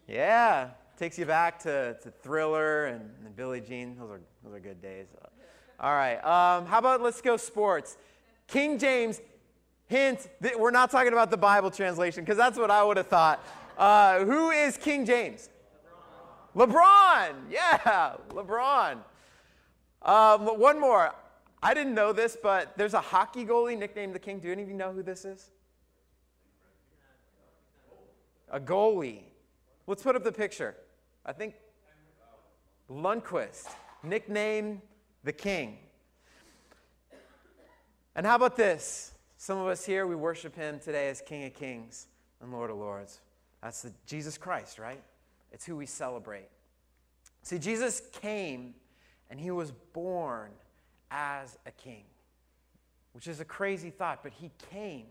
Yeah. 0.08 0.70
Takes 0.98 1.18
you 1.18 1.26
back 1.26 1.58
to, 1.64 1.98
to 2.02 2.10
Thriller 2.10 2.86
and, 2.86 3.10
and 3.26 3.36
Billie 3.36 3.60
Jean. 3.60 3.94
Those 3.98 4.08
are, 4.08 4.20
those 4.42 4.54
are 4.54 4.58
good 4.58 4.80
days. 4.80 5.08
All 5.78 5.92
right. 5.92 6.16
Um, 6.24 6.64
how 6.64 6.78
about 6.78 7.02
let's 7.02 7.20
go 7.20 7.36
sports? 7.36 7.98
King 8.48 8.78
James, 8.78 9.20
Hint, 9.84 10.30
th- 10.42 10.54
we're 10.56 10.70
not 10.70 10.90
talking 10.90 11.12
about 11.12 11.30
the 11.30 11.36
Bible 11.36 11.70
translation 11.70 12.24
because 12.24 12.38
that's 12.38 12.58
what 12.58 12.70
I 12.70 12.82
would 12.82 12.96
have 12.96 13.08
thought. 13.08 13.44
Uh, 13.76 14.24
who 14.24 14.48
is 14.48 14.78
King 14.78 15.04
James? 15.04 15.50
LeBron. 16.56 16.72
LeBron. 16.72 17.34
Yeah, 17.50 18.14
LeBron. 18.30 18.96
Um, 20.00 20.58
one 20.58 20.80
more. 20.80 21.14
I 21.62 21.74
didn't 21.74 21.92
know 21.92 22.14
this, 22.14 22.34
but 22.42 22.78
there's 22.78 22.94
a 22.94 23.00
hockey 23.02 23.44
goalie 23.44 23.78
nicknamed 23.78 24.14
the 24.14 24.18
King. 24.18 24.38
Do 24.38 24.50
any 24.50 24.62
of 24.62 24.68
you 24.68 24.74
know 24.74 24.90
who 24.90 25.02
this 25.02 25.26
is? 25.26 25.50
A 28.52 28.60
goalie. 28.60 29.22
Let's 29.86 30.02
put 30.02 30.14
up 30.14 30.22
the 30.22 30.30
picture. 30.30 30.76
I 31.24 31.32
think 31.32 31.54
Lundqvist, 32.90 33.68
nickname 34.02 34.82
the 35.24 35.32
King. 35.32 35.78
And 38.14 38.26
how 38.26 38.36
about 38.36 38.56
this? 38.56 39.12
Some 39.38 39.58
of 39.58 39.66
us 39.66 39.84
here, 39.84 40.06
we 40.06 40.14
worship 40.14 40.54
him 40.54 40.78
today 40.78 41.08
as 41.08 41.22
King 41.22 41.44
of 41.46 41.54
Kings 41.54 42.06
and 42.40 42.52
Lord 42.52 42.70
of 42.70 42.76
Lords. 42.76 43.20
That's 43.62 43.82
the 43.82 43.92
Jesus 44.06 44.36
Christ, 44.36 44.78
right? 44.78 45.02
It's 45.50 45.64
who 45.64 45.76
we 45.76 45.86
celebrate. 45.86 46.48
See, 47.42 47.58
Jesus 47.58 48.02
came 48.12 48.74
and 49.30 49.40
he 49.40 49.50
was 49.50 49.72
born 49.92 50.50
as 51.10 51.58
a 51.66 51.70
king, 51.70 52.04
which 53.12 53.26
is 53.26 53.40
a 53.40 53.44
crazy 53.44 53.90
thought, 53.90 54.22
but 54.22 54.32
he 54.32 54.50
came 54.70 55.06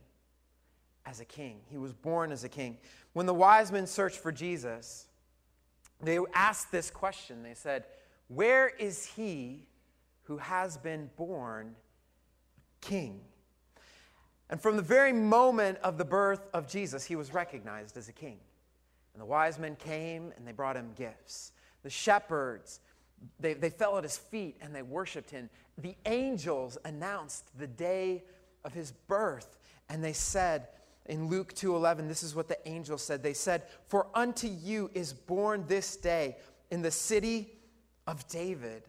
as 1.05 1.19
a 1.19 1.25
king. 1.25 1.59
He 1.69 1.77
was 1.77 1.93
born 1.93 2.31
as 2.31 2.43
a 2.43 2.49
king. 2.49 2.77
When 3.13 3.25
the 3.25 3.33
wise 3.33 3.71
men 3.71 3.87
searched 3.87 4.17
for 4.17 4.31
Jesus, 4.31 5.07
they 6.01 6.19
asked 6.33 6.71
this 6.71 6.89
question. 6.89 7.43
They 7.43 7.53
said, 7.53 7.85
Where 8.27 8.69
is 8.69 9.05
he 9.05 9.65
who 10.23 10.37
has 10.37 10.77
been 10.77 11.09
born 11.17 11.75
king? 12.81 13.21
And 14.49 14.61
from 14.61 14.75
the 14.75 14.81
very 14.81 15.13
moment 15.13 15.77
of 15.83 15.97
the 15.97 16.05
birth 16.05 16.47
of 16.53 16.67
Jesus, 16.67 17.05
he 17.05 17.15
was 17.15 17.33
recognized 17.33 17.95
as 17.95 18.09
a 18.09 18.13
king. 18.13 18.37
And 19.13 19.21
the 19.21 19.25
wise 19.25 19.57
men 19.57 19.75
came 19.77 20.33
and 20.35 20.45
they 20.45 20.51
brought 20.51 20.75
him 20.75 20.91
gifts. 20.97 21.53
The 21.83 21.89
shepherds, 21.89 22.81
they, 23.39 23.53
they 23.53 23.69
fell 23.69 23.97
at 23.97 24.03
his 24.03 24.17
feet 24.17 24.57
and 24.61 24.75
they 24.75 24.81
worshiped 24.81 25.29
him. 25.29 25.49
The 25.77 25.95
angels 26.05 26.77
announced 26.83 27.57
the 27.57 27.67
day 27.67 28.23
of 28.63 28.73
his 28.73 28.91
birth 28.91 29.57
and 29.89 30.03
they 30.03 30.13
said, 30.13 30.67
in 31.05 31.27
Luke 31.27 31.53
2:11 31.53 32.07
this 32.07 32.23
is 32.23 32.35
what 32.35 32.47
the 32.47 32.67
angel 32.67 32.97
said. 32.97 33.23
They 33.23 33.33
said 33.33 33.63
for 33.87 34.07
unto 34.13 34.47
you 34.47 34.89
is 34.93 35.13
born 35.13 35.65
this 35.67 35.95
day 35.95 36.37
in 36.69 36.81
the 36.81 36.91
city 36.91 37.59
of 38.07 38.27
David. 38.27 38.83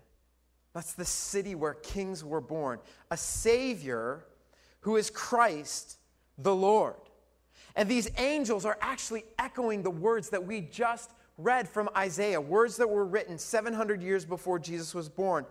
That's 0.73 0.95
the 0.95 1.04
city 1.04 1.54
where 1.54 1.75
kings 1.75 2.25
were 2.25 2.40
born. 2.40 2.81
A 3.11 3.16
savior 3.16 4.25
who 4.81 4.97
is 4.97 5.11
Christ 5.11 5.99
the 6.38 6.54
Lord. 6.54 6.97
And 7.76 7.88
these 7.88 8.09
angels 8.19 8.64
are 8.64 8.78
actually 8.81 9.25
echoing 9.38 9.83
the 9.83 9.90
words 9.90 10.31
that 10.31 10.45
we 10.45 10.61
just 10.61 11.11
read 11.38 11.69
from 11.69 11.88
Isaiah 11.97 12.40
words 12.40 12.76
that 12.76 12.88
were 12.88 13.04
written 13.04 13.38
700 13.38 14.02
years 14.02 14.25
before 14.25 14.59
Jesus 14.59 14.95
was 14.95 15.09
born. 15.09 15.47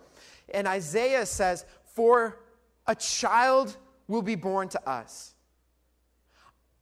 And 0.54 0.66
Isaiah 0.66 1.26
says 1.26 1.64
for 1.84 2.40
a 2.86 2.94
child 2.94 3.76
will 4.08 4.22
be 4.22 4.34
born 4.34 4.68
to 4.70 4.88
us 4.88 5.31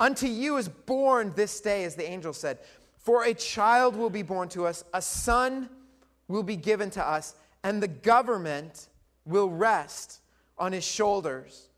Unto 0.01 0.27
you 0.27 0.57
is 0.57 0.69
born 0.69 1.35
this 1.37 1.61
day, 1.61 1.85
as 1.85 1.95
the 1.95 2.09
angel 2.09 2.33
said, 2.33 2.59
for 2.97 3.25
a 3.25 3.35
child 3.35 3.95
will 3.95 4.11
be 4.11 4.23
born 4.23 4.49
to 4.49 4.67
us, 4.67 4.83
a 4.95 5.03
son 5.03 5.69
will 6.27 6.43
be 6.43 6.57
given 6.57 6.89
to 6.91 7.07
us, 7.07 7.35
and 7.63 7.83
the 7.83 7.89
government 7.89 8.89
will 9.27 9.51
rest 9.51 10.21
on 10.59 10.73
his 10.73 10.85
shoulders. 10.85 11.69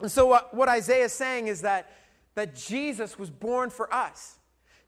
And 0.00 0.10
so, 0.10 0.26
what, 0.26 0.52
what 0.52 0.68
Isaiah 0.68 1.06
is 1.06 1.12
saying 1.12 1.46
is 1.46 1.62
that, 1.62 1.90
that 2.34 2.54
Jesus 2.54 3.18
was 3.18 3.30
born 3.30 3.70
for 3.70 3.92
us. 3.92 4.38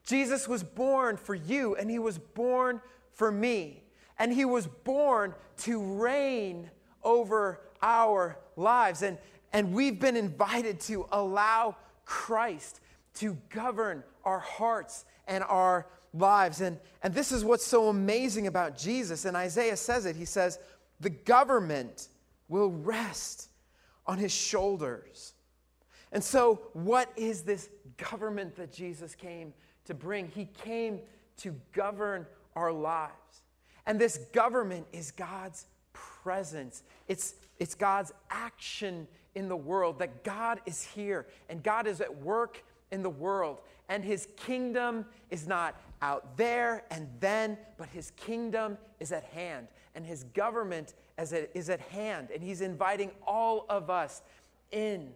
Jesus 0.05 0.47
was 0.47 0.63
born 0.63 1.17
for 1.17 1.35
you, 1.35 1.75
and 1.77 1.91
he 1.91 1.99
was 1.99 2.19
born 2.19 2.81
for 3.13 3.33
me. 3.33 3.83
And 4.19 4.33
he 4.33 4.45
was 4.45 4.67
born 4.67 5.35
to 5.59 5.83
reign 5.83 6.71
over 7.03 7.61
our 7.83 8.39
lives. 8.57 9.03
And, 9.03 9.19
and 9.53 9.73
we've 9.73 10.01
been 10.01 10.17
invited 10.17 10.81
to 10.81 11.07
allow 11.13 11.77
Christ 12.07 12.81
to 13.15 13.37
govern 13.51 14.03
our 14.25 14.39
hearts 14.39 15.05
and 15.27 15.45
our 15.45 15.87
lives. 16.15 16.63
And, 16.63 16.79
and 17.03 17.13
this 17.13 17.33
is 17.33 17.45
what's 17.45 17.67
so 17.67 17.89
amazing 17.89 18.47
about 18.47 18.79
Jesus. 18.79 19.27
And 19.27 19.37
Isaiah 19.37 19.77
says 19.77 20.07
it. 20.07 20.17
He 20.17 20.25
says, 20.25 20.59
The 21.01 21.11
government 21.11 22.09
will 22.49 22.71
rest 22.71 23.51
on 24.07 24.19
his 24.19 24.33
shoulders. 24.33 25.35
And 26.13 26.23
so, 26.23 26.61
what 26.73 27.11
is 27.17 27.43
this 27.43 27.69
government 27.97 28.57
that 28.57 28.73
Jesus 28.73 29.15
came 29.15 29.53
to 29.87 29.95
bring? 29.95 30.29
He 30.29 30.47
came 30.47 31.01
to 31.39 31.55
govern 31.73 32.27
our 32.55 32.73
lives. 32.73 33.13
And 33.87 34.01
this 34.01 34.19
government 34.33 34.87
is 34.93 35.11
God's 35.11 35.67
presence, 35.93 36.83
it's, 37.09 37.35
it's 37.59 37.75
God's 37.75 38.13
action 38.31 39.07
in 39.37 39.49
the 39.49 39.57
world, 39.57 40.01
that 40.01 40.25
God 40.25 40.61
is 40.67 40.83
here 40.83 41.27
and 41.49 41.63
God 41.63 41.87
is 41.87 42.01
at 42.01 42.23
work 42.23 42.65
in 42.91 43.03
the 43.03 43.11
world. 43.11 43.61
And 43.89 44.03
his 44.03 44.27
kingdom 44.37 45.05
is 45.31 45.47
not 45.47 45.81
out 46.03 46.37
there 46.37 46.85
and 46.91 47.09
then, 47.21 47.57
but 47.77 47.89
his 47.89 48.11
kingdom 48.13 48.79
is 48.99 49.13
at 49.13 49.25
hand. 49.25 49.69
And 49.95 50.05
his 50.05 50.25
government 50.25 50.95
is 51.19 51.71
at 51.71 51.81
hand. 51.81 52.31
And 52.33 52.43
he's 52.43 52.63
inviting 52.63 53.13
all 53.27 53.67
of 53.69 53.91
us 53.91 54.23
in 54.73 55.13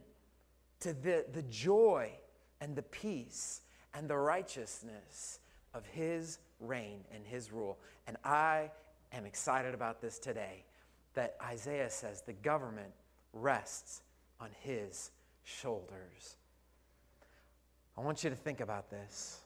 to 0.81 0.93
the, 0.93 1.25
the 1.33 1.43
joy 1.43 2.11
and 2.61 2.77
the 2.77 2.83
peace 2.83 3.63
and 3.95 4.09
the 4.09 4.17
righteousness 4.17 5.41
of 5.75 5.87
his 5.87 6.39
reign 6.61 7.01
and 7.15 7.27
his 7.27 7.53
rule. 7.53 7.79
And 8.07 8.17
I 8.25 8.71
am 9.13 9.25
excited 9.25 9.75
about 9.75 10.01
this 10.01 10.19
today 10.19 10.65
that 11.15 11.37
Isaiah 11.43 11.91
says 11.91 12.23
the 12.23 12.33
government 12.33 12.93
rests 13.33 14.03
on 14.41 14.49
his 14.61 15.11
shoulders. 15.45 16.37
I 17.97 18.01
want 18.01 18.25
you 18.25 18.31
to 18.31 18.37
think 18.37 18.61
about 18.61 18.91
this. 18.91 19.41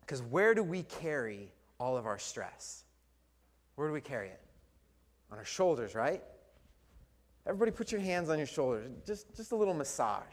Because 0.00 0.22
where 0.22 0.54
do 0.54 0.62
we 0.62 0.82
carry 0.82 1.52
all 1.78 1.96
of 1.96 2.06
our 2.06 2.18
stress? 2.18 2.84
Where 3.76 3.86
do 3.86 3.94
we 3.94 4.00
carry 4.00 4.28
it? 4.28 4.40
On 5.30 5.38
our 5.38 5.44
shoulders, 5.44 5.94
right? 5.94 6.22
Everybody 7.46 7.70
put 7.70 7.92
your 7.92 8.00
hands 8.00 8.28
on 8.28 8.38
your 8.38 8.46
shoulders. 8.46 8.90
Just, 9.06 9.34
just 9.36 9.52
a 9.52 9.56
little 9.56 9.74
massage. 9.74 10.24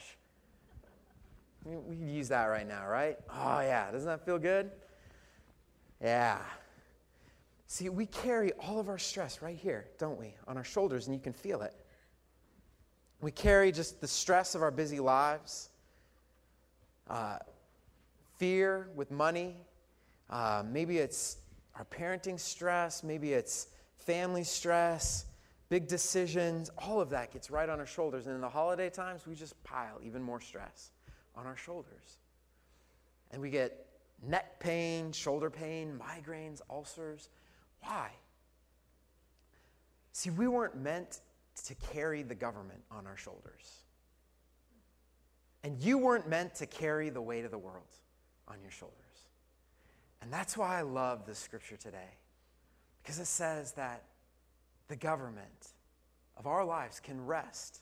We 1.64 1.96
could 1.96 2.10
use 2.10 2.30
that 2.30 2.46
right 2.46 2.68
now, 2.68 2.88
right? 2.88 3.18
Oh, 3.30 3.60
yeah. 3.60 3.92
Doesn't 3.92 4.08
that 4.08 4.26
feel 4.26 4.40
good? 4.40 4.72
Yeah. 6.02 6.40
See, 7.68 7.90
we 7.90 8.06
carry 8.06 8.54
all 8.54 8.80
of 8.80 8.88
our 8.90 8.98
stress 8.98 9.42
right 9.42 9.58
here, 9.58 9.86
don't 9.98 10.18
we? 10.18 10.34
On 10.48 10.58
our 10.58 10.64
shoulders, 10.64 11.08
and 11.08 11.16
you 11.16 11.22
can 11.22 11.34
feel 11.34 11.62
it. 11.62 11.76
We 13.20 13.32
carry 13.32 13.72
just 13.72 14.00
the 14.00 14.08
stress 14.08 14.54
of 14.54 14.62
our 14.62 14.72
busy 14.72 15.00
lives, 15.00 15.70
uh, 17.10 17.40
fear 18.38 18.90
with 18.96 19.10
money. 19.10 19.56
Uh, 20.30 20.64
maybe 20.70 21.00
it's 21.00 21.38
our 21.76 21.86
parenting 21.86 22.40
stress, 22.40 23.04
maybe 23.04 23.34
it's 23.34 23.68
family 23.98 24.44
stress, 24.44 25.26
big 25.70 25.88
decisions. 25.88 26.70
All 26.78 27.02
of 27.02 27.10
that 27.10 27.32
gets 27.32 27.50
right 27.50 27.70
on 27.70 27.80
our 27.80 27.86
shoulders. 27.86 28.28
And 28.28 28.36
in 28.36 28.42
the 28.42 28.50
holiday 28.50 28.90
times, 28.90 29.26
we 29.26 29.36
just 29.36 29.62
pile 29.64 30.00
even 30.04 30.22
more 30.22 30.40
stress 30.40 30.92
on 31.36 31.46
our 31.46 31.56
shoulders. 31.56 32.18
And 33.32 33.42
we 33.42 33.50
get 33.50 33.86
neck 34.26 34.60
pain, 34.60 35.12
shoulder 35.12 35.50
pain, 35.50 36.00
migraines, 36.00 36.62
ulcers. 36.70 37.30
Why? 37.82 38.12
See, 40.12 40.30
we 40.30 40.48
weren't 40.48 40.76
meant 40.76 41.20
to 41.64 41.76
carry 41.76 42.24
the 42.24 42.36
government 42.36 42.82
on 42.92 43.08
our 43.08 43.18
shoulders. 43.18 43.84
And 45.64 45.80
you 45.80 45.98
weren't 45.98 46.30
meant 46.30 46.56
to 46.56 46.66
carry 46.66 47.10
the 47.10 47.22
weight 47.22 47.46
of 47.46 47.52
the 47.52 47.58
world 47.58 47.84
on 48.48 48.62
your 48.62 48.72
shoulders. 48.72 48.96
And 50.22 50.32
that's 50.32 50.58
why 50.58 50.80
I 50.80 50.82
love 50.82 51.26
this 51.26 51.38
scripture 51.38 51.78
today, 51.78 52.16
because 53.02 53.20
it 53.20 53.28
says 53.28 53.74
that 53.74 54.04
the 54.88 54.96
government 54.96 55.74
of 56.38 56.48
our 56.48 56.64
lives 56.64 57.00
can 57.00 57.26
rest 57.26 57.82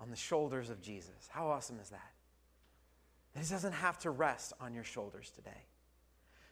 on 0.00 0.10
the 0.10 0.16
shoulders 0.16 0.70
of 0.70 0.82
Jesus. 0.82 1.28
How 1.30 1.48
awesome 1.48 1.78
is 1.80 1.90
that? 1.90 2.12
That 3.34 3.44
He 3.44 3.50
doesn't 3.50 3.72
have 3.72 3.98
to 4.00 4.10
rest 4.10 4.52
on 4.60 4.74
your 4.74 4.84
shoulders 4.84 5.30
today. 5.30 5.62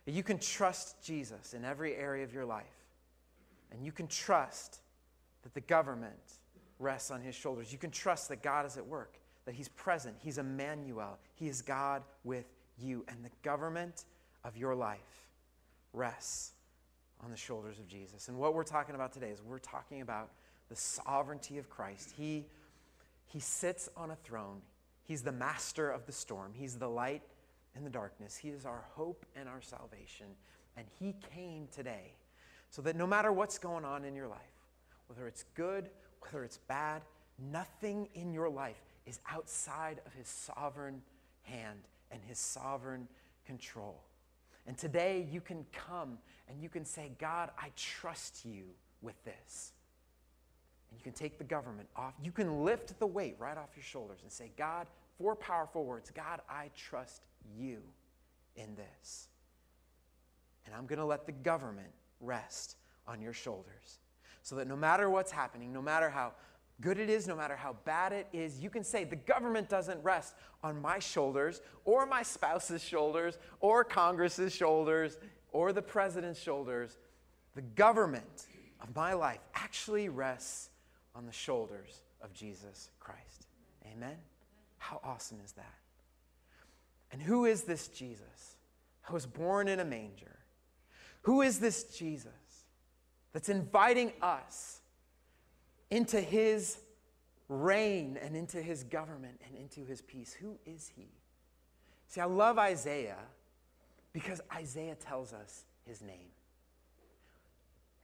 That 0.04 0.12
you 0.12 0.22
can 0.22 0.38
trust 0.38 1.02
Jesus 1.04 1.54
in 1.54 1.64
every 1.64 1.94
area 1.94 2.24
of 2.24 2.32
your 2.32 2.44
life, 2.44 2.64
and 3.70 3.84
you 3.84 3.92
can 3.92 4.08
trust 4.08 4.80
that 5.42 5.54
the 5.54 5.60
government 5.60 6.40
rests 6.82 7.10
on 7.10 7.20
his 7.20 7.34
shoulders. 7.34 7.72
You 7.72 7.78
can 7.78 7.90
trust 7.90 8.28
that 8.28 8.42
God 8.42 8.66
is 8.66 8.76
at 8.76 8.86
work, 8.86 9.18
that 9.44 9.54
he's 9.54 9.68
present. 9.68 10.16
He's 10.18 10.38
Emmanuel. 10.38 11.18
He 11.34 11.48
is 11.48 11.62
God 11.62 12.02
with 12.24 12.46
you. 12.78 13.04
And 13.08 13.24
the 13.24 13.30
government 13.42 14.04
of 14.44 14.56
your 14.56 14.74
life 14.74 14.98
rests 15.92 16.52
on 17.22 17.30
the 17.30 17.36
shoulders 17.36 17.78
of 17.78 17.86
Jesus. 17.86 18.28
And 18.28 18.36
what 18.36 18.54
we're 18.54 18.64
talking 18.64 18.94
about 18.94 19.12
today 19.12 19.30
is 19.30 19.40
we're 19.42 19.58
talking 19.58 20.00
about 20.00 20.30
the 20.68 20.76
sovereignty 20.76 21.58
of 21.58 21.70
Christ. 21.70 22.12
He, 22.16 22.46
he 23.26 23.40
sits 23.40 23.88
on 23.96 24.10
a 24.10 24.16
throne, 24.16 24.60
He's 25.04 25.22
the 25.22 25.32
master 25.32 25.90
of 25.90 26.06
the 26.06 26.12
storm. 26.12 26.52
He's 26.54 26.76
the 26.76 26.88
light 26.88 27.22
in 27.76 27.82
the 27.82 27.90
darkness. 27.90 28.36
He 28.36 28.48
is 28.48 28.64
our 28.64 28.84
hope 28.94 29.26
and 29.34 29.48
our 29.48 29.60
salvation. 29.60 30.26
And 30.76 30.86
He 30.98 31.16
came 31.34 31.68
today 31.74 32.14
so 32.70 32.82
that 32.82 32.96
no 32.96 33.06
matter 33.06 33.32
what's 33.32 33.58
going 33.58 33.84
on 33.84 34.04
in 34.04 34.14
your 34.14 34.28
life, 34.28 34.38
whether 35.08 35.26
it's 35.26 35.44
good, 35.54 35.90
whether 36.22 36.44
it's 36.44 36.58
bad, 36.68 37.02
nothing 37.38 38.08
in 38.14 38.32
your 38.32 38.48
life 38.48 38.82
is 39.06 39.20
outside 39.30 40.00
of 40.06 40.12
His 40.14 40.28
sovereign 40.28 41.02
hand 41.42 41.80
and 42.10 42.20
His 42.26 42.38
sovereign 42.38 43.08
control. 43.46 44.02
And 44.66 44.78
today 44.78 45.26
you 45.30 45.40
can 45.40 45.66
come 45.72 46.18
and 46.48 46.62
you 46.62 46.68
can 46.68 46.84
say, 46.84 47.12
God, 47.18 47.50
I 47.58 47.70
trust 47.76 48.44
you 48.44 48.64
with 49.00 49.22
this. 49.24 49.72
And 50.90 50.98
you 50.98 51.02
can 51.02 51.12
take 51.12 51.38
the 51.38 51.44
government 51.44 51.88
off. 51.96 52.14
You 52.22 52.32
can 52.32 52.64
lift 52.64 52.98
the 52.98 53.06
weight 53.06 53.36
right 53.38 53.56
off 53.56 53.70
your 53.74 53.82
shoulders 53.82 54.20
and 54.22 54.30
say, 54.30 54.52
God, 54.56 54.86
four 55.18 55.34
powerful 55.34 55.84
words 55.84 56.10
God, 56.10 56.40
I 56.48 56.70
trust 56.76 57.22
you 57.58 57.78
in 58.56 58.76
this. 58.76 59.28
And 60.66 60.74
I'm 60.74 60.86
going 60.86 60.98
to 60.98 61.04
let 61.04 61.26
the 61.26 61.32
government 61.32 61.90
rest 62.20 62.76
on 63.08 63.20
your 63.20 63.32
shoulders 63.32 63.98
so 64.42 64.56
that 64.56 64.66
no 64.66 64.76
matter 64.76 65.08
what's 65.08 65.30
happening, 65.30 65.72
no 65.72 65.82
matter 65.82 66.10
how 66.10 66.32
good 66.80 66.98
it 66.98 67.08
is, 67.08 67.28
no 67.28 67.36
matter 67.36 67.56
how 67.56 67.76
bad 67.84 68.12
it 68.12 68.26
is, 68.32 68.60
you 68.60 68.68
can 68.68 68.84
say, 68.84 69.04
the 69.04 69.16
government 69.16 69.68
doesn't 69.68 70.02
rest 70.02 70.34
on 70.62 70.80
my 70.80 70.98
shoulders 70.98 71.60
or 71.84 72.06
my 72.06 72.22
spouse's 72.22 72.82
shoulders 72.82 73.38
or 73.60 73.84
Congress's 73.84 74.52
shoulders 74.52 75.18
or 75.52 75.72
the 75.72 75.82
president's 75.82 76.40
shoulders. 76.40 76.96
The 77.54 77.62
government 77.62 78.46
of 78.80 78.94
my 78.96 79.12
life 79.12 79.40
actually 79.54 80.08
rests 80.08 80.70
on 81.14 81.26
the 81.26 81.32
shoulders 81.32 82.02
of 82.20 82.32
Jesus 82.32 82.90
Christ. 82.98 83.46
Amen? 83.94 84.16
How 84.78 85.00
awesome 85.04 85.38
is 85.44 85.52
that? 85.52 85.74
And 87.12 87.22
who 87.22 87.44
is 87.44 87.62
this 87.62 87.88
Jesus 87.88 88.56
who 89.02 89.14
was 89.14 89.26
born 89.26 89.68
in 89.68 89.80
a 89.80 89.84
manger? 89.84 90.38
Who 91.22 91.42
is 91.42 91.60
this 91.60 91.84
Jesus 91.84 92.32
that's 93.32 93.48
inviting 93.48 94.12
us 94.20 94.80
into 95.90 96.20
his 96.20 96.78
reign 97.48 98.18
and 98.20 98.36
into 98.36 98.62
his 98.62 98.84
government 98.84 99.40
and 99.46 99.56
into 99.56 99.84
his 99.84 100.02
peace? 100.02 100.32
Who 100.32 100.58
is 100.64 100.90
he? 100.94 101.08
See, 102.08 102.20
I 102.20 102.26
love 102.26 102.58
Isaiah 102.58 103.18
because 104.12 104.40
Isaiah 104.54 104.94
tells 104.94 105.32
us 105.32 105.64
his 105.86 106.02
name. 106.02 106.30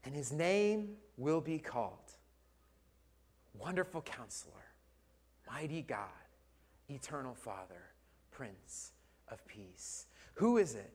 And 0.04 0.14
his 0.14 0.32
name 0.32 0.96
will 1.16 1.40
be 1.40 1.58
called 1.58 2.12
Wonderful 3.58 4.02
Counselor, 4.02 4.54
Mighty 5.50 5.82
God, 5.82 6.08
Eternal 6.88 7.34
Father, 7.34 7.82
Prince 8.30 8.92
of 9.30 9.44
Peace. 9.46 10.06
Who 10.34 10.56
is 10.56 10.74
it 10.74 10.92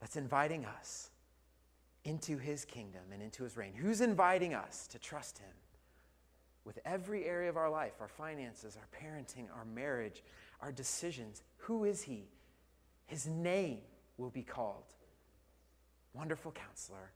that's 0.00 0.16
inviting 0.16 0.64
us 0.64 1.10
into 2.08 2.38
his 2.38 2.64
kingdom 2.64 3.02
and 3.12 3.22
into 3.22 3.44
his 3.44 3.56
reign? 3.56 3.74
Who's 3.74 4.00
inviting 4.00 4.54
us 4.54 4.86
to 4.88 4.98
trust 4.98 5.38
him 5.38 5.52
with 6.64 6.78
every 6.84 7.24
area 7.26 7.50
of 7.50 7.56
our 7.56 7.70
life, 7.70 7.92
our 8.00 8.08
finances, 8.08 8.76
our 8.76 8.88
parenting, 8.98 9.46
our 9.54 9.66
marriage, 9.66 10.22
our 10.62 10.72
decisions? 10.72 11.42
Who 11.58 11.84
is 11.84 12.02
he? 12.02 12.24
His 13.06 13.26
name 13.26 13.80
will 14.16 14.30
be 14.30 14.42
called 14.42 14.84
Wonderful 16.14 16.52
Counselor, 16.52 17.12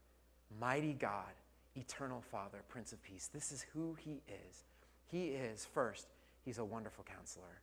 Mighty 0.60 0.92
God, 0.92 1.32
Eternal 1.74 2.20
Father, 2.20 2.62
Prince 2.68 2.92
of 2.92 3.02
Peace. 3.02 3.30
This 3.32 3.50
is 3.50 3.64
who 3.72 3.96
he 3.98 4.20
is. 4.28 4.64
He 5.06 5.28
is, 5.28 5.66
first, 5.72 6.06
he's 6.44 6.58
a 6.58 6.64
wonderful 6.64 7.04
counselor. 7.04 7.60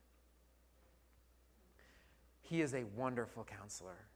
He 2.41 2.61
is 2.61 2.73
a 2.73 2.83
wonderful 2.95 3.43
counselor. 3.43 4.08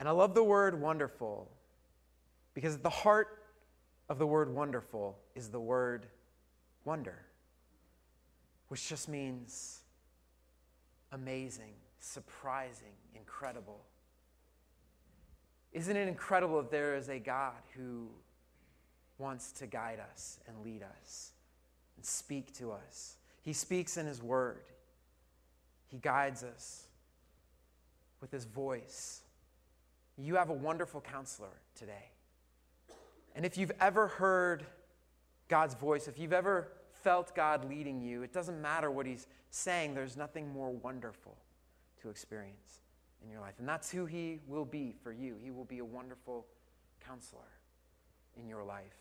And 0.00 0.08
I 0.08 0.12
love 0.12 0.34
the 0.34 0.44
word 0.44 0.80
wonderful 0.80 1.50
because 2.52 2.78
the 2.78 2.90
heart 2.90 3.44
of 4.08 4.18
the 4.18 4.26
word 4.26 4.52
wonderful 4.52 5.18
is 5.34 5.48
the 5.48 5.60
word 5.60 6.06
wonder, 6.84 7.18
which 8.68 8.88
just 8.88 9.08
means 9.08 9.80
amazing, 11.12 11.74
surprising, 12.00 12.92
incredible. 13.14 13.80
Isn't 15.72 15.96
it 15.96 16.06
incredible 16.06 16.62
that 16.62 16.70
there 16.70 16.94
is 16.94 17.08
a 17.08 17.18
God 17.18 17.54
who 17.76 18.08
wants 19.18 19.52
to 19.52 19.66
guide 19.66 20.00
us 20.12 20.38
and 20.46 20.56
lead 20.64 20.82
us 21.00 21.32
and 21.96 22.04
speak 22.04 22.52
to 22.54 22.72
us? 22.72 23.16
He 23.42 23.52
speaks 23.52 23.96
in 23.96 24.06
His 24.06 24.22
Word, 24.22 24.62
He 25.88 25.98
guides 25.98 26.42
us 26.42 26.84
with 28.20 28.30
His 28.30 28.44
voice. 28.44 29.23
You 30.16 30.36
have 30.36 30.50
a 30.50 30.54
wonderful 30.54 31.00
counselor 31.00 31.60
today. 31.74 32.10
And 33.34 33.44
if 33.44 33.58
you've 33.58 33.72
ever 33.80 34.06
heard 34.06 34.64
God's 35.48 35.74
voice, 35.74 36.06
if 36.06 36.18
you've 36.18 36.32
ever 36.32 36.68
felt 37.02 37.34
God 37.34 37.68
leading 37.68 38.00
you, 38.00 38.22
it 38.22 38.32
doesn't 38.32 38.60
matter 38.60 38.90
what 38.90 39.06
He's 39.06 39.26
saying, 39.50 39.94
there's 39.94 40.16
nothing 40.16 40.52
more 40.52 40.70
wonderful 40.70 41.36
to 42.02 42.10
experience 42.10 42.80
in 43.24 43.30
your 43.30 43.40
life. 43.40 43.54
And 43.58 43.68
that's 43.68 43.90
who 43.90 44.06
He 44.06 44.40
will 44.46 44.64
be 44.64 44.94
for 45.02 45.12
you. 45.12 45.36
He 45.42 45.50
will 45.50 45.64
be 45.64 45.78
a 45.78 45.84
wonderful 45.84 46.46
counselor 47.04 47.42
in 48.38 48.48
your 48.48 48.64
life. 48.64 48.96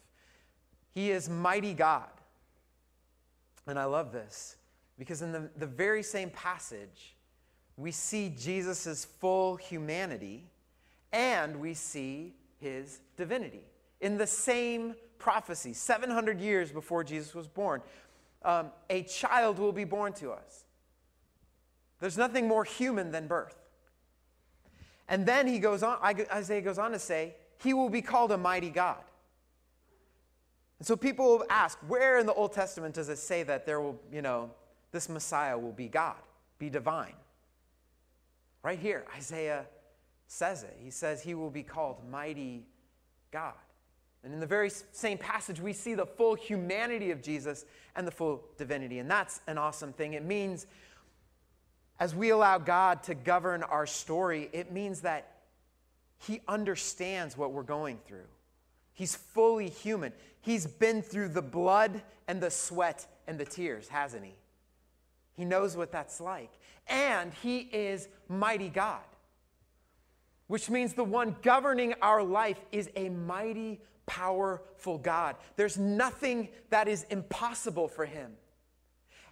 He 0.94 1.12
is 1.12 1.30
mighty 1.30 1.74
God. 1.74 2.10
And 3.68 3.80
I 3.80 3.86
love 3.86 4.12
this 4.12 4.58
because 4.98 5.22
in 5.22 5.32
the, 5.32 5.50
the 5.58 5.66
very 5.66 6.04
same 6.04 6.30
passage, 6.30 7.16
we 7.78 7.92
see 7.92 8.30
Jesus' 8.30 9.06
full 9.06 9.56
humanity 9.56 10.46
and 11.14 11.56
we 11.58 11.76
see 11.76 12.34
his 12.60 13.00
divinity. 13.16 13.64
In 14.02 14.18
the 14.18 14.28
same 14.28 14.96
prophecy, 15.20 15.72
700 15.72 16.42
years 16.42 16.72
before 16.72 17.04
Jesus 17.04 17.34
was 17.34 17.48
born, 17.48 17.82
um, 18.44 18.72
a 18.90 19.04
child 19.04 19.60
will 19.60 19.72
be 19.72 19.86
born 19.86 20.12
to 20.14 20.32
us. 20.32 20.66
There's 22.00 22.18
nothing 22.18 22.48
more 22.48 22.66
human 22.66 23.12
than 23.12 23.28
birth. 23.28 23.56
And 25.08 25.26
then 25.26 25.48
he 25.48 25.60
goes 25.60 25.84
on, 25.84 25.98
Isaiah 26.04 26.62
goes 26.62 26.78
on 26.78 26.92
to 26.92 27.00
say, 27.00 27.36
he 27.62 27.74
will 27.74 27.90
be 27.90 28.02
called 28.02 28.32
a 28.32 28.38
mighty 28.38 28.70
God. 28.70 28.98
And 30.80 30.88
so 30.88 30.98
people 30.98 31.26
will 31.26 31.46
ask, 31.50 31.78
where 31.88 32.20
in 32.20 32.26
the 32.26 32.34
Old 32.34 32.52
Testament 32.52 32.96
does 32.96 33.08
it 33.08 33.18
say 33.18 33.44
that 33.44 33.66
there 33.66 33.80
will, 33.80 33.98
you 34.12 34.22
know, 34.22 34.52
this 34.92 35.08
Messiah 35.08 35.58
will 35.58 35.72
be 35.72 35.88
God, 35.88 36.18
be 36.60 36.70
divine? 36.70 37.14
Right 38.64 38.80
here, 38.80 39.06
Isaiah 39.16 39.66
says 40.28 40.64
it. 40.64 40.78
He 40.82 40.90
says 40.90 41.22
he 41.22 41.36
will 41.36 41.50
be 41.50 41.64
called 41.64 41.98
mighty 42.10 42.66
God. 43.32 43.54
And 44.24 44.34
in 44.34 44.40
the 44.40 44.48
very 44.48 44.70
same 44.70 45.18
passage, 45.18 45.60
we 45.60 45.74
see 45.74 45.96
the 45.96 46.06
full 46.06 46.36
humanity 46.36 47.12
of 47.12 47.22
Jesus 47.22 47.66
and 47.96 48.08
the 48.08 48.12
full 48.12 48.44
divinity. 48.58 49.00
And 49.00 49.12
that's 49.12 49.42
an 49.48 49.58
awesome 49.58 49.92
thing. 49.92 50.14
It 50.14 50.24
means 50.24 50.66
as 52.00 52.16
we 52.16 52.30
allow 52.30 52.58
God 52.58 53.04
to 53.04 53.16
govern 53.16 53.64
our 53.64 53.86
story, 53.86 54.50
it 54.54 54.72
means 54.72 55.02
that 55.02 55.42
He 56.26 56.42
understands 56.48 57.38
what 57.38 57.52
we're 57.52 57.64
going 57.64 58.00
through. 58.06 58.28
He's 58.94 59.16
fully 59.16 59.70
human. 59.70 60.14
He's 60.42 60.68
been 60.68 61.02
through 61.02 61.30
the 61.30 61.42
blood 61.42 62.02
and 62.28 62.42
the 62.42 62.52
sweat 62.52 63.08
and 63.28 63.38
the 63.38 63.46
tears, 63.46 63.88
hasn't 63.90 64.24
He? 64.24 64.36
He 65.36 65.46
knows 65.46 65.76
what 65.76 65.92
that's 65.92 66.22
like. 66.22 66.52
And 66.88 67.34
He 67.42 67.60
is 67.60 68.08
mighty 68.30 68.70
God, 68.70 69.02
which 70.54 70.70
means 70.70 70.94
the 70.94 71.04
one 71.04 71.36
governing 71.42 71.96
our 72.00 72.22
life 72.22 72.64
is 72.72 72.88
a 72.96 73.10
mighty, 73.10 73.82
powerful 74.06 75.00
God. 75.00 75.36
There's 75.56 75.80
nothing 75.80 76.48
that 76.70 76.88
is 76.88 77.08
impossible 77.10 77.88
for 77.88 78.06
Him. 78.06 78.34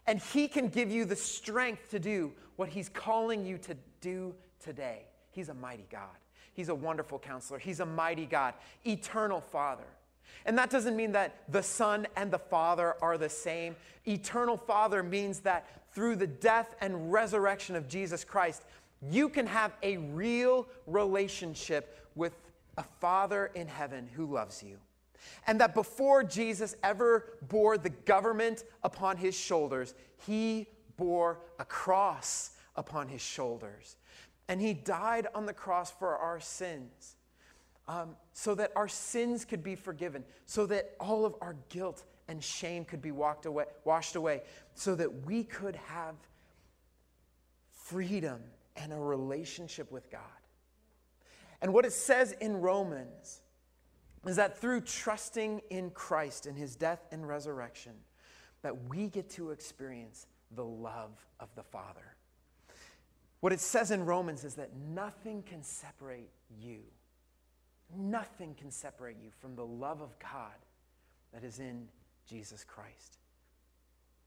And 0.07 0.19
He 0.19 0.47
can 0.47 0.67
give 0.67 0.89
you 0.89 1.05
the 1.05 1.15
strength 1.15 1.91
to 1.91 1.99
do 1.99 2.33
what 2.55 2.69
He's 2.69 2.89
calling 2.89 3.45
you 3.45 3.59
to 3.59 3.77
do 4.01 4.33
today. 4.59 5.03
He's 5.29 5.49
a 5.49 5.53
mighty 5.53 5.85
God. 5.91 6.17
He's 6.53 6.69
a 6.69 6.73
wonderful 6.73 7.19
counselor. 7.19 7.59
He's 7.59 7.81
a 7.81 7.85
mighty 7.85 8.25
God, 8.25 8.55
eternal 8.83 9.41
Father. 9.41 9.85
And 10.47 10.57
that 10.57 10.71
doesn't 10.71 10.95
mean 10.95 11.11
that 11.11 11.43
the 11.49 11.61
Son 11.61 12.07
and 12.15 12.31
the 12.31 12.39
Father 12.39 12.95
are 12.99 13.19
the 13.19 13.29
same. 13.29 13.75
Eternal 14.07 14.57
Father 14.57 15.03
means 15.03 15.41
that 15.41 15.67
through 15.93 16.15
the 16.15 16.25
death 16.25 16.73
and 16.81 17.11
resurrection 17.11 17.75
of 17.75 17.87
Jesus 17.87 18.23
Christ, 18.23 18.63
you 19.09 19.29
can 19.29 19.47
have 19.47 19.73
a 19.81 19.97
real 19.97 20.67
relationship 20.85 22.07
with 22.15 22.35
a 22.77 22.83
Father 22.99 23.51
in 23.55 23.67
heaven 23.67 24.07
who 24.15 24.25
loves 24.25 24.61
you. 24.61 24.77
And 25.47 25.59
that 25.61 25.73
before 25.73 26.23
Jesus 26.23 26.75
ever 26.83 27.37
bore 27.47 27.77
the 27.77 27.89
government 27.89 28.63
upon 28.83 29.17
his 29.17 29.35
shoulders, 29.35 29.93
he 30.25 30.67
bore 30.97 31.39
a 31.59 31.65
cross 31.65 32.51
upon 32.75 33.07
his 33.07 33.21
shoulders. 33.21 33.97
And 34.47 34.59
he 34.59 34.73
died 34.73 35.27
on 35.33 35.45
the 35.45 35.53
cross 35.53 35.91
for 35.91 36.17
our 36.17 36.39
sins 36.39 37.15
um, 37.87 38.15
so 38.33 38.55
that 38.55 38.71
our 38.75 38.87
sins 38.87 39.45
could 39.45 39.63
be 39.63 39.75
forgiven, 39.75 40.23
so 40.45 40.65
that 40.67 40.95
all 40.99 41.25
of 41.25 41.35
our 41.41 41.55
guilt 41.69 42.03
and 42.27 42.43
shame 42.43 42.85
could 42.85 43.01
be 43.01 43.11
walked 43.11 43.45
away, 43.45 43.65
washed 43.83 44.15
away, 44.15 44.41
so 44.73 44.95
that 44.95 45.25
we 45.25 45.43
could 45.43 45.75
have 45.75 46.15
freedom 47.69 48.39
and 48.75 48.93
a 48.93 48.97
relationship 48.97 49.91
with 49.91 50.09
God. 50.11 50.21
And 51.61 51.73
what 51.73 51.85
it 51.85 51.93
says 51.93 52.33
in 52.33 52.57
Romans 52.57 53.41
is 54.25 54.35
that 54.35 54.59
through 54.59 54.81
trusting 54.81 55.61
in 55.69 55.89
Christ 55.91 56.45
and 56.45 56.57
his 56.57 56.75
death 56.75 57.05
and 57.11 57.27
resurrection, 57.27 57.93
that 58.61 58.89
we 58.89 59.07
get 59.07 59.29
to 59.31 59.51
experience 59.51 60.27
the 60.55 60.65
love 60.65 61.25
of 61.39 61.49
the 61.55 61.63
Father. 61.63 62.15
What 63.39 63.53
it 63.53 63.59
says 63.59 63.89
in 63.91 64.05
Romans 64.05 64.43
is 64.43 64.55
that 64.55 64.69
nothing 64.93 65.43
can 65.43 65.63
separate 65.63 66.29
you. 66.59 66.81
Nothing 67.97 68.53
can 68.53 68.69
separate 68.69 69.17
you 69.21 69.31
from 69.39 69.55
the 69.55 69.65
love 69.65 70.01
of 70.01 70.17
God 70.19 70.53
that 71.33 71.43
is 71.43 71.59
in 71.59 71.87
Jesus 72.27 72.63
Christ. 72.63 73.17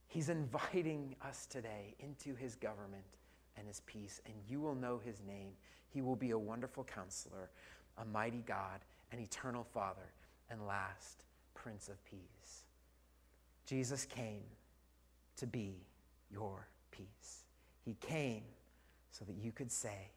He's 0.08 0.28
inviting 0.28 1.14
us 1.24 1.46
today 1.46 1.94
into 1.98 2.34
his 2.34 2.56
government 2.56 3.04
and 3.56 3.66
his 3.66 3.80
peace, 3.80 4.20
and 4.26 4.34
you 4.48 4.60
will 4.60 4.74
know 4.74 5.00
his 5.04 5.20
name. 5.26 5.52
He 5.88 6.02
will 6.02 6.16
be 6.16 6.30
a 6.30 6.38
wonderful 6.38 6.84
counselor, 6.84 7.50
a 7.98 8.04
mighty 8.04 8.42
God, 8.46 8.80
an 9.12 9.20
eternal 9.20 9.64
Father, 9.64 10.12
and 10.50 10.66
last, 10.66 11.24
Prince 11.54 11.88
of 11.88 12.04
Peace. 12.04 12.64
Jesus 13.66 14.04
came 14.04 14.42
to 15.36 15.46
be 15.46 15.86
your 16.30 16.68
peace. 16.90 17.44
He 17.84 17.94
came 18.00 18.42
so 19.10 19.24
that 19.24 19.36
you 19.36 19.52
could 19.52 19.70
say, 19.70 20.10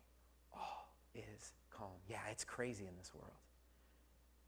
All 0.53 0.89
is 1.15 1.53
calm. 1.69 1.89
Yeah, 2.09 2.19
it's 2.31 2.43
crazy 2.43 2.85
in 2.85 2.95
this 2.97 3.13
world. 3.13 3.31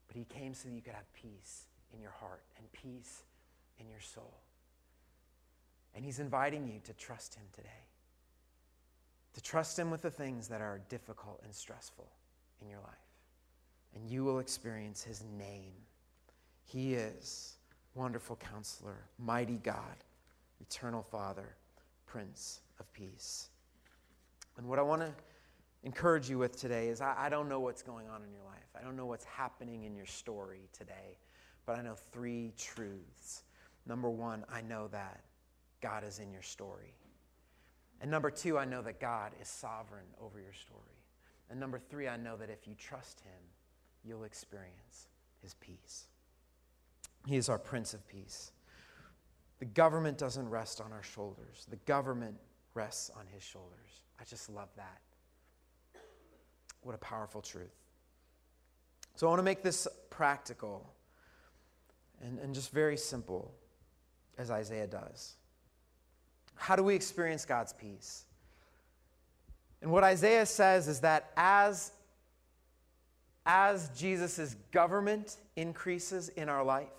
But 0.07 0.17
He 0.17 0.25
came 0.25 0.53
so 0.53 0.67
that 0.67 0.75
you 0.75 0.81
could 0.81 0.93
have 0.93 1.11
peace 1.13 1.65
in 1.93 2.01
your 2.01 2.11
heart 2.11 2.43
and 2.57 2.71
peace 2.71 3.23
in 3.79 3.87
your 3.87 4.01
soul. 4.01 4.39
And 5.95 6.03
He's 6.03 6.19
inviting 6.19 6.67
you 6.67 6.79
to 6.85 6.93
trust 6.93 7.35
Him 7.35 7.45
today, 7.53 7.69
to 9.33 9.41
trust 9.41 9.77
Him 9.77 9.91
with 9.91 10.01
the 10.01 10.11
things 10.11 10.47
that 10.47 10.61
are 10.61 10.81
difficult 10.89 11.41
and 11.43 11.53
stressful 11.53 12.09
in 12.61 12.69
your 12.69 12.79
life. 12.79 12.89
And 13.95 14.09
you 14.09 14.23
will 14.23 14.39
experience 14.39 15.03
His 15.03 15.23
name. 15.37 15.73
He 16.65 16.93
is 16.93 17.55
wonderful 17.95 18.35
counselor, 18.35 19.07
mighty 19.17 19.57
God, 19.57 20.03
eternal 20.61 21.03
Father, 21.03 21.55
Prince 22.05 22.61
of 22.79 22.91
Peace. 22.93 23.49
And 24.57 24.67
what 24.67 24.79
I 24.79 24.81
want 24.81 25.01
to 25.01 25.11
encourage 25.83 26.29
you 26.29 26.37
with 26.37 26.59
today 26.59 26.89
is 26.89 27.01
I, 27.01 27.15
I, 27.17 27.29
don't 27.29 27.47
know 27.47 27.59
what's 27.59 27.81
going 27.81 28.07
on 28.09 28.23
in 28.23 28.31
your 28.31 28.43
life. 28.43 28.67
I 28.77 28.83
don't 28.83 28.97
know 28.97 29.05
what's 29.05 29.25
happening 29.25 29.83
in 29.83 29.95
your 29.95 30.05
story 30.05 30.69
today, 30.73 31.17
but 31.65 31.77
I 31.77 31.81
know 31.81 31.95
three 32.11 32.53
truths. 32.57 33.43
Number 33.85 34.09
one, 34.09 34.43
I 34.51 34.61
know 34.61 34.87
that 34.89 35.21
God 35.81 36.03
is 36.03 36.19
in 36.19 36.31
your 36.31 36.41
story. 36.41 36.93
And 38.01 38.09
number 38.09 38.31
two, 38.31 38.57
I 38.57 38.65
know 38.65 38.81
that 38.81 38.99
God 38.99 39.33
is 39.41 39.47
sovereign 39.47 40.05
over 40.21 40.39
your 40.39 40.53
story. 40.53 40.81
And 41.49 41.59
number 41.59 41.79
three, 41.79 42.07
I 42.07 42.17
know 42.17 42.37
that 42.37 42.49
if 42.49 42.67
you 42.67 42.75
trust 42.75 43.21
Him, 43.21 43.41
you'll 44.03 44.23
experience 44.23 45.07
His 45.41 45.55
peace. 45.55 46.05
He 47.27 47.35
is 47.35 47.49
our 47.49 47.59
Prince 47.59 47.93
of 47.93 48.07
Peace. 48.07 48.51
The 49.59 49.65
government 49.65 50.17
doesn't 50.17 50.47
rest 50.49 50.79
on 50.79 50.93
our 50.93 51.03
shoulders, 51.03 51.65
the 51.69 51.75
government 51.77 52.35
rests 52.73 53.09
on 53.17 53.25
His 53.33 53.43
shoulders. 53.43 54.03
I 54.19 54.23
just 54.23 54.49
love 54.49 54.69
that. 54.77 55.01
What 56.81 56.95
a 56.95 56.99
powerful 56.99 57.41
truth. 57.41 57.75
So 59.15 59.27
I 59.27 59.29
want 59.29 59.39
to 59.39 59.43
make 59.43 59.63
this 59.63 59.87
practical 60.09 60.93
and, 62.21 62.39
and 62.39 62.53
just 62.53 62.71
very 62.71 62.97
simple, 62.97 63.53
as 64.37 64.51
Isaiah 64.51 64.87
does. 64.87 65.35
How 66.59 66.75
do 66.75 66.83
we 66.83 66.93
experience 66.93 67.45
God's 67.45 67.71
peace? 67.71 68.25
And 69.81 69.91
what 69.91 70.03
Isaiah 70.03 70.45
says 70.45 70.89
is 70.89 70.99
that 70.99 71.31
as, 71.37 71.93
as 73.45 73.89
Jesus' 73.97 74.57
government 74.71 75.37
increases 75.55 76.27
in 76.27 76.49
our 76.49 76.63
life, 76.63 76.89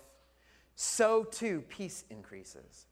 so 0.75 1.23
too 1.23 1.63
peace 1.69 2.05
increases. 2.09 2.87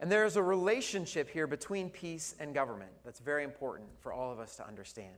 And 0.00 0.10
there 0.10 0.24
is 0.24 0.36
a 0.36 0.42
relationship 0.42 1.28
here 1.28 1.46
between 1.46 1.90
peace 1.90 2.34
and 2.40 2.54
government 2.54 2.92
that's 3.04 3.20
very 3.20 3.44
important 3.44 3.88
for 4.00 4.10
all 4.10 4.32
of 4.32 4.40
us 4.40 4.56
to 4.56 4.66
understand. 4.66 5.14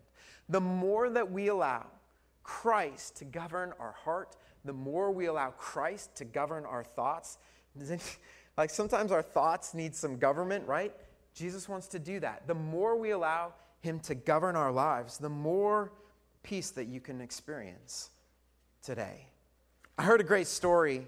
The 0.49 0.61
more 0.61 1.09
that 1.09 1.31
we 1.31 1.47
allow 1.49 1.87
Christ 2.43 3.17
to 3.19 3.25
govern 3.25 3.73
our 3.79 3.93
heart, 3.93 4.37
the 4.65 4.73
more 4.73 5.13
we 5.13 5.27
allow 5.27 5.51
Christ 5.51 6.17
to 6.17 6.25
govern 6.25 6.65
our 6.65 6.83
thoughts. 6.83 7.39
Like 8.57 8.71
sometimes 8.71 9.13
our 9.13 9.23
thoughts 9.23 9.75
need 9.75 9.95
some 9.95 10.19
government, 10.19 10.67
right? 10.67 10.93
Jesus 11.35 11.69
wants 11.69 11.87
to 11.89 11.99
do 11.99 12.21
that. 12.21 12.47
The 12.47 12.55
more 12.55 12.97
we 12.97 13.11
allow 13.11 13.53
Him 13.81 14.01
to 14.01 14.15
govern 14.15 14.57
our 14.57 14.73
lives, 14.73 15.19
the 15.19 15.29
more 15.29 15.93
peace 16.43 16.71
that 16.71 16.87
you 16.87 17.01
can 17.01 17.21
experience 17.21 18.11
today. 18.83 19.27
I 19.99 20.05
heard 20.05 20.21
a 20.21 20.25
great 20.25 20.47
story 20.47 21.07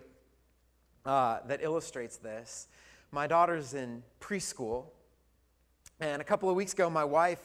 uh, 1.07 1.39
that 1.47 1.63
illustrates 1.63 2.17
this. 2.17 2.69
My 3.13 3.27
daughter's 3.27 3.73
in 3.73 4.03
preschool, 4.21 4.85
and 6.01 6.21
a 6.21 6.25
couple 6.25 6.51
of 6.51 6.57
weeks 6.57 6.73
ago, 6.75 6.91
my 6.91 7.05
wife 7.05 7.41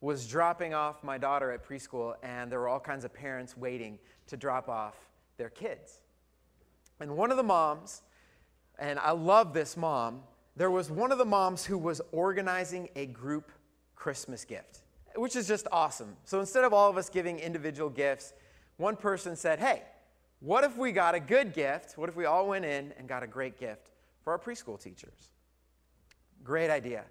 was 0.00 0.28
dropping 0.28 0.74
off 0.74 1.02
my 1.02 1.18
daughter 1.18 1.50
at 1.50 1.66
preschool, 1.66 2.14
and 2.22 2.52
there 2.52 2.60
were 2.60 2.68
all 2.68 2.78
kinds 2.78 3.04
of 3.04 3.12
parents 3.12 3.56
waiting 3.56 3.98
to 4.28 4.36
drop 4.36 4.68
off 4.68 4.94
their 5.36 5.50
kids. 5.50 5.98
And 7.00 7.16
one 7.16 7.30
of 7.30 7.36
the 7.36 7.42
moms, 7.42 8.02
and 8.78 8.98
I 8.98 9.10
love 9.10 9.52
this 9.52 9.76
mom, 9.76 10.22
there 10.56 10.70
was 10.70 10.90
one 10.90 11.12
of 11.12 11.18
the 11.18 11.24
moms 11.24 11.64
who 11.64 11.78
was 11.78 12.00
organizing 12.12 12.88
a 12.96 13.06
group 13.06 13.50
Christmas 13.94 14.44
gift, 14.44 14.80
which 15.14 15.36
is 15.36 15.46
just 15.48 15.66
awesome. 15.72 16.16
So 16.24 16.40
instead 16.40 16.64
of 16.64 16.72
all 16.72 16.90
of 16.90 16.96
us 16.96 17.08
giving 17.08 17.38
individual 17.38 17.90
gifts, 17.90 18.32
one 18.76 18.96
person 18.96 19.36
said, 19.36 19.58
Hey, 19.58 19.82
what 20.40 20.64
if 20.64 20.76
we 20.76 20.92
got 20.92 21.14
a 21.14 21.20
good 21.20 21.52
gift? 21.52 21.98
What 21.98 22.08
if 22.08 22.16
we 22.16 22.24
all 22.24 22.46
went 22.48 22.64
in 22.64 22.92
and 22.96 23.08
got 23.08 23.22
a 23.22 23.26
great 23.26 23.58
gift 23.58 23.90
for 24.22 24.32
our 24.32 24.38
preschool 24.38 24.80
teachers? 24.80 25.30
Great 26.44 26.70
idea. 26.70 27.04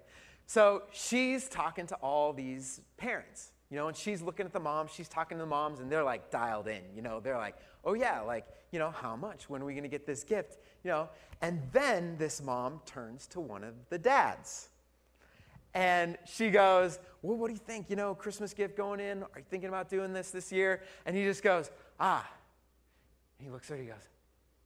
So 0.46 0.84
she's 0.92 1.48
talking 1.48 1.86
to 1.88 1.94
all 1.96 2.32
these 2.32 2.80
parents, 2.96 3.52
you 3.70 3.76
know, 3.76 3.88
and 3.88 3.96
she's 3.96 4.22
looking 4.22 4.46
at 4.46 4.52
the 4.52 4.60
moms, 4.60 4.92
she's 4.92 5.08
talking 5.08 5.36
to 5.38 5.44
the 5.44 5.48
moms, 5.48 5.80
and 5.80 5.90
they're 5.90 6.04
like 6.04 6.30
dialed 6.30 6.68
in, 6.68 6.82
you 6.94 7.02
know, 7.02 7.20
they're 7.20 7.36
like, 7.36 7.56
oh 7.84 7.94
yeah, 7.94 8.20
like, 8.20 8.46
you 8.70 8.78
know, 8.78 8.90
how 8.90 9.16
much? 9.16 9.48
When 9.48 9.62
are 9.62 9.64
we 9.64 9.74
to 9.74 9.88
get 9.88 10.06
this 10.06 10.24
gift? 10.24 10.58
You 10.84 10.90
know, 10.90 11.08
and 11.40 11.60
then 11.72 12.16
this 12.18 12.42
mom 12.42 12.80
turns 12.86 13.26
to 13.28 13.40
one 13.40 13.64
of 13.64 13.74
the 13.90 13.98
dads. 13.98 14.68
And 15.74 16.16
she 16.24 16.50
goes, 16.50 16.98
Well, 17.22 17.36
what 17.36 17.48
do 17.48 17.52
you 17.52 17.60
think? 17.60 17.90
You 17.90 17.96
know, 17.96 18.14
Christmas 18.14 18.54
gift 18.54 18.76
going 18.76 19.00
in? 19.00 19.22
Are 19.22 19.38
you 19.38 19.44
thinking 19.48 19.68
about 19.68 19.88
doing 19.88 20.12
this 20.12 20.30
this 20.30 20.50
year? 20.50 20.82
And 21.06 21.16
he 21.16 21.24
just 21.24 21.42
goes, 21.42 21.70
Ah. 22.00 22.28
And 23.38 23.46
he 23.46 23.52
looks 23.52 23.70
at 23.70 23.76
her, 23.76 23.82
he 23.82 23.88
goes, 23.88 24.08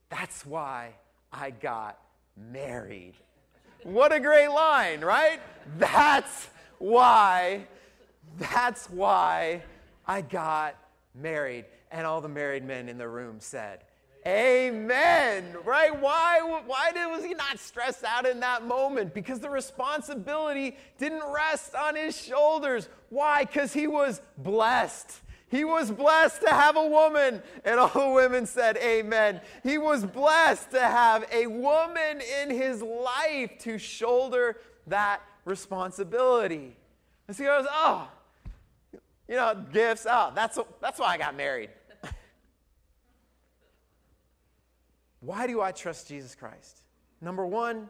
That's 0.09 0.47
why 0.47 0.95
I 1.33 1.51
got 1.51 1.99
married. 2.37 3.15
What 3.83 4.13
a 4.13 4.21
great 4.21 4.49
line, 4.49 5.01
right? 5.01 5.41
That's 5.77 6.49
why, 6.79 7.67
that's 8.39 8.89
why 8.91 9.63
I 10.07 10.21
got 10.23 10.77
married. 11.15 11.67
And 11.91 12.07
all 12.07 12.21
the 12.21 12.29
married 12.29 12.65
men 12.65 12.89
in 12.89 12.99
the 12.99 13.09
room 13.09 13.37
said, 13.39 13.81
Amen. 14.27 15.57
Right? 15.65 16.01
Why, 16.01 16.41
why 16.65 16.93
did, 16.93 17.07
was 17.07 17.25
he 17.25 17.35
not 17.35 17.59
stressed 17.59 18.05
out 18.05 18.25
in 18.25 18.41
that 18.41 18.65
moment? 18.65 19.15
Because 19.15 19.41
the 19.41 19.51
responsibility 19.51 20.77
didn't 20.99 21.25
rest 21.33 21.75
on 21.75 21.97
his 21.97 22.17
shoulders. 22.17 22.89
Why? 23.09 23.45
Because 23.45 23.73
he 23.73 23.89
was 23.89 24.23
blessed. 24.39 25.21
He 25.49 25.65
was 25.65 25.91
blessed 25.91 26.43
to 26.43 26.51
have 26.51 26.77
a 26.77 26.87
woman. 26.87 27.43
And 27.65 27.81
all 27.81 27.89
the 27.89 28.15
women 28.15 28.47
said, 28.47 28.77
Amen. 28.77 29.41
He 29.65 29.77
was 29.77 30.07
blessed 30.07 30.71
to 30.71 30.81
have 30.81 31.27
a 31.33 31.49
woman 31.49 32.23
in 32.43 32.51
his 32.51 32.81
life 32.81 33.59
to 33.61 33.77
shoulder 33.77 34.57
that 34.87 35.21
responsibility. 35.45 36.77
And 37.27 37.37
so 37.37 37.45
goes, 37.45 37.67
Oh, 37.71 38.09
you 39.29 39.37
know, 39.37 39.65
gifts. 39.73 40.07
Oh, 40.09 40.33
that's, 40.35 40.59
that's 40.81 40.99
why 40.99 41.15
I 41.15 41.19
got 41.19 41.37
married. 41.37 41.71
why 45.21 45.47
do 45.47 45.61
I 45.61 45.73
trust 45.73 46.09
Jesus 46.09 46.35
Christ? 46.35 46.81
Number 47.21 47.47
one, 47.47 47.89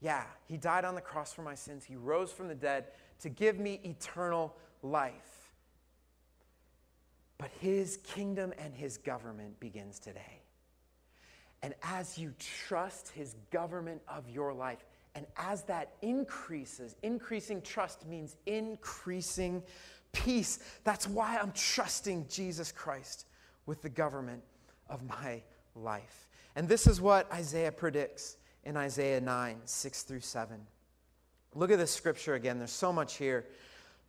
yeah, 0.00 0.24
he 0.48 0.56
died 0.56 0.84
on 0.84 0.94
the 0.94 1.00
cross 1.00 1.32
for 1.32 1.42
my 1.42 1.54
sins. 1.54 1.84
He 1.84 1.96
rose 1.96 2.32
from 2.32 2.48
the 2.48 2.54
dead 2.54 2.86
to 3.20 3.28
give 3.28 3.58
me 3.58 3.80
eternal 3.84 4.54
life. 4.82 5.12
But 7.38 7.50
his 7.60 7.98
kingdom 7.98 8.52
and 8.58 8.74
his 8.74 8.98
government 8.98 9.58
begins 9.60 9.98
today. 9.98 10.42
And 11.62 11.74
as 11.82 12.18
you 12.18 12.34
trust 12.38 13.10
his 13.10 13.36
government 13.50 14.02
of 14.08 14.28
your 14.28 14.52
life, 14.52 14.84
and 15.14 15.26
as 15.36 15.62
that 15.64 15.94
increases, 16.02 16.96
increasing 17.02 17.62
trust 17.62 18.06
means 18.06 18.36
increasing 18.46 19.62
peace. 20.12 20.58
That's 20.84 21.08
why 21.08 21.38
I'm 21.38 21.52
trusting 21.52 22.26
Jesus 22.28 22.70
Christ 22.70 23.26
with 23.66 23.82
the 23.82 23.88
government 23.88 24.42
of 24.88 25.02
my 25.08 25.42
life. 25.74 26.28
And 26.54 26.68
this 26.68 26.86
is 26.86 27.00
what 27.00 27.30
Isaiah 27.32 27.72
predicts 27.72 28.36
in 28.64 28.76
Isaiah 28.76 29.20
9, 29.20 29.60
6 29.64 30.02
through 30.02 30.20
7. 30.20 30.60
Look 31.54 31.70
at 31.70 31.78
this 31.78 31.90
scripture 31.90 32.34
again. 32.34 32.58
There's 32.58 32.70
so 32.70 32.92
much 32.92 33.16
here. 33.16 33.46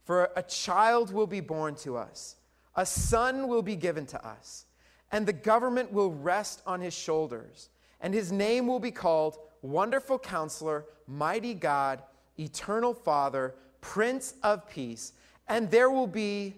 For 0.03 0.31
a 0.35 0.43
child 0.43 1.13
will 1.13 1.27
be 1.27 1.39
born 1.39 1.75
to 1.75 1.95
us, 1.97 2.35
a 2.75 2.85
son 2.85 3.47
will 3.47 3.61
be 3.61 3.75
given 3.75 4.05
to 4.07 4.27
us, 4.27 4.65
and 5.11 5.25
the 5.25 5.33
government 5.33 5.93
will 5.93 6.11
rest 6.11 6.61
on 6.65 6.81
his 6.81 6.93
shoulders, 6.93 7.69
and 8.01 8.13
his 8.13 8.31
name 8.31 8.67
will 8.67 8.79
be 8.79 8.91
called 8.91 9.37
Wonderful 9.61 10.19
Counselor, 10.19 10.85
Mighty 11.07 11.53
God, 11.53 12.03
Eternal 12.37 12.93
Father, 12.93 13.55
Prince 13.79 14.33
of 14.43 14.67
Peace, 14.69 15.13
and 15.53 15.69
there 15.69 15.91
will 15.91 16.07
be 16.07 16.55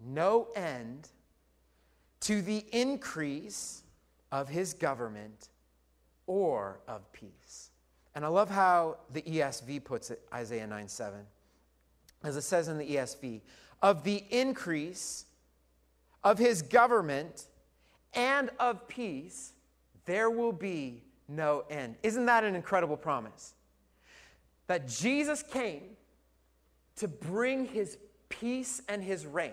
no 0.00 0.48
end 0.56 1.10
to 2.20 2.40
the 2.40 2.64
increase 2.72 3.82
of 4.32 4.48
his 4.48 4.72
government 4.72 5.50
or 6.26 6.80
of 6.88 7.12
peace. 7.12 7.68
And 8.14 8.24
I 8.24 8.28
love 8.28 8.48
how 8.48 8.96
the 9.12 9.20
ESV 9.20 9.84
puts 9.84 10.10
it, 10.10 10.22
Isaiah 10.32 10.66
9 10.66 10.88
7. 10.88 11.20
As 12.24 12.36
it 12.36 12.42
says 12.42 12.68
in 12.68 12.78
the 12.78 12.96
ESV, 12.96 13.42
of 13.82 14.02
the 14.04 14.24
increase 14.30 15.26
of 16.24 16.38
his 16.38 16.62
government 16.62 17.44
and 18.14 18.48
of 18.58 18.88
peace, 18.88 19.52
there 20.06 20.30
will 20.30 20.52
be 20.52 21.02
no 21.28 21.62
end. 21.68 21.96
Isn't 22.02 22.24
that 22.24 22.42
an 22.42 22.54
incredible 22.54 22.96
promise? 22.96 23.52
That 24.66 24.88
Jesus 24.88 25.42
came 25.42 25.97
to 26.98 27.08
bring 27.08 27.66
his 27.66 27.98
peace 28.28 28.82
and 28.88 29.02
his 29.02 29.26
reign 29.26 29.52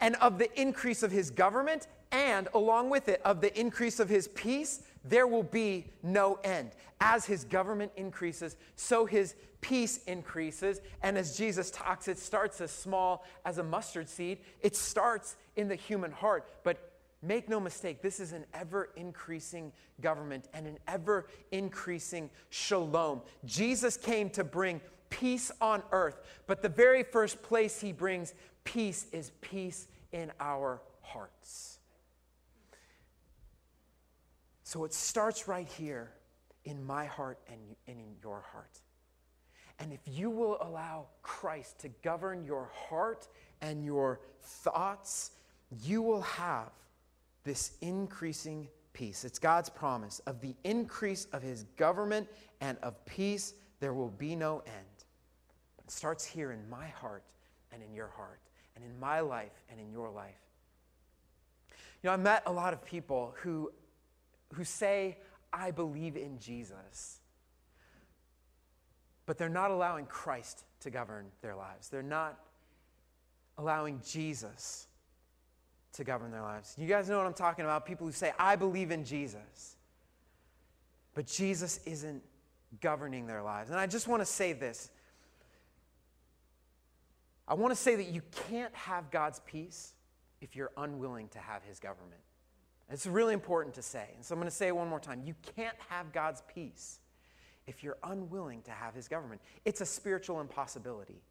and 0.00 0.16
of 0.16 0.38
the 0.38 0.60
increase 0.60 1.02
of 1.02 1.12
his 1.12 1.30
government, 1.30 1.86
and 2.10 2.48
along 2.54 2.90
with 2.90 3.08
it, 3.08 3.20
of 3.24 3.40
the 3.40 3.58
increase 3.58 4.00
of 4.00 4.08
his 4.08 4.28
peace, 4.28 4.82
there 5.04 5.26
will 5.26 5.42
be 5.42 5.86
no 6.02 6.38
end. 6.42 6.70
As 7.00 7.24
his 7.24 7.44
government 7.44 7.92
increases, 7.96 8.56
so 8.76 9.06
his 9.06 9.34
peace 9.60 10.02
increases. 10.04 10.80
And 11.02 11.16
as 11.16 11.36
Jesus 11.36 11.70
talks, 11.70 12.08
it 12.08 12.18
starts 12.18 12.60
as 12.60 12.70
small 12.70 13.24
as 13.44 13.58
a 13.58 13.62
mustard 13.62 14.08
seed, 14.08 14.38
it 14.60 14.74
starts 14.74 15.36
in 15.56 15.68
the 15.68 15.76
human 15.76 16.12
heart. 16.12 16.50
But 16.62 16.92
make 17.22 17.48
no 17.48 17.60
mistake, 17.60 18.02
this 18.02 18.20
is 18.20 18.32
an 18.32 18.44
ever 18.54 18.90
increasing 18.96 19.72
government 20.00 20.48
and 20.54 20.66
an 20.66 20.78
ever 20.88 21.26
increasing 21.52 22.30
shalom. 22.48 23.20
Jesus 23.44 23.96
came 23.96 24.30
to 24.30 24.44
bring 24.44 24.80
peace 25.10 25.50
on 25.60 25.82
earth, 25.92 26.20
but 26.46 26.62
the 26.62 26.68
very 26.68 27.02
first 27.02 27.42
place 27.42 27.80
he 27.80 27.92
brings 27.92 28.34
peace 28.64 29.06
is 29.12 29.32
peace 29.40 29.88
in 30.12 30.32
our 30.40 30.80
hearts. 31.02 31.78
So 34.62 34.84
it 34.84 34.94
starts 34.94 35.48
right 35.48 35.66
here 35.66 36.12
in 36.64 36.84
my 36.84 37.04
heart 37.04 37.38
and 37.48 37.58
in 37.86 38.14
your 38.22 38.40
heart. 38.52 38.80
And 39.80 39.92
if 39.92 40.00
you 40.06 40.30
will 40.30 40.58
allow 40.60 41.06
Christ 41.22 41.80
to 41.80 41.88
govern 42.02 42.44
your 42.44 42.70
heart 42.88 43.26
and 43.62 43.84
your 43.84 44.20
thoughts, 44.40 45.32
you 45.82 46.02
will 46.02 46.22
have 46.22 46.70
this 47.44 47.72
increasing 47.80 48.68
peace. 48.92 49.24
It's 49.24 49.38
God's 49.38 49.70
promise 49.70 50.20
of 50.26 50.40
the 50.40 50.54
increase 50.64 51.26
of 51.32 51.42
his 51.42 51.64
government 51.76 52.28
and 52.60 52.76
of 52.82 53.04
peace, 53.06 53.54
there 53.80 53.94
will 53.94 54.10
be 54.10 54.36
no 54.36 54.62
end. 54.66 54.89
It 55.90 55.94
starts 55.94 56.24
here 56.24 56.52
in 56.52 56.70
my 56.70 56.86
heart 56.86 57.24
and 57.72 57.82
in 57.82 57.92
your 57.92 58.06
heart 58.06 58.38
and 58.76 58.84
in 58.84 59.00
my 59.00 59.18
life 59.18 59.64
and 59.68 59.80
in 59.80 59.90
your 59.90 60.08
life. 60.08 60.38
You 62.00 62.06
know, 62.06 62.12
I 62.12 62.16
met 62.16 62.44
a 62.46 62.52
lot 62.52 62.72
of 62.72 62.84
people 62.84 63.34
who, 63.42 63.72
who 64.54 64.62
say, 64.62 65.18
I 65.52 65.72
believe 65.72 66.16
in 66.16 66.38
Jesus, 66.38 67.18
but 69.26 69.36
they're 69.36 69.48
not 69.48 69.72
allowing 69.72 70.06
Christ 70.06 70.62
to 70.82 70.90
govern 70.90 71.26
their 71.42 71.56
lives. 71.56 71.88
They're 71.88 72.04
not 72.04 72.38
allowing 73.58 74.00
Jesus 74.08 74.86
to 75.94 76.04
govern 76.04 76.30
their 76.30 76.42
lives. 76.42 76.72
You 76.78 76.86
guys 76.86 77.08
know 77.08 77.16
what 77.16 77.26
I'm 77.26 77.34
talking 77.34 77.64
about? 77.64 77.84
People 77.84 78.06
who 78.06 78.12
say, 78.12 78.32
I 78.38 78.54
believe 78.54 78.92
in 78.92 79.04
Jesus, 79.04 79.74
but 81.14 81.26
Jesus 81.26 81.80
isn't 81.84 82.22
governing 82.80 83.26
their 83.26 83.42
lives. 83.42 83.70
And 83.70 83.80
I 83.80 83.88
just 83.88 84.06
want 84.06 84.22
to 84.22 84.26
say 84.26 84.52
this 84.52 84.92
I 87.50 87.54
want 87.54 87.72
to 87.72 87.76
say 87.76 87.96
that 87.96 88.06
you 88.06 88.22
can't 88.48 88.74
have 88.76 89.10
God's 89.10 89.40
peace 89.40 89.94
if 90.40 90.54
you're 90.54 90.70
unwilling 90.76 91.28
to 91.30 91.40
have 91.40 91.64
his 91.64 91.80
government. 91.80 92.20
It's 92.88 93.06
really 93.06 93.34
important 93.34 93.74
to 93.74 93.82
say. 93.82 94.06
And 94.14 94.24
so 94.24 94.34
I'm 94.34 94.40
going 94.40 94.48
to 94.48 94.56
say 94.56 94.68
it 94.68 94.76
one 94.76 94.88
more 94.88 95.00
time. 95.00 95.22
You 95.24 95.34
can't 95.56 95.76
have 95.88 96.12
God's 96.12 96.42
peace 96.52 97.00
if 97.66 97.82
you're 97.82 97.98
unwilling 98.04 98.62
to 98.62 98.70
have 98.70 98.94
his 98.94 99.08
government. 99.08 99.40
It's 99.64 99.80
a 99.80 99.86
spiritual 99.86 100.40
impossibility. 100.40 101.22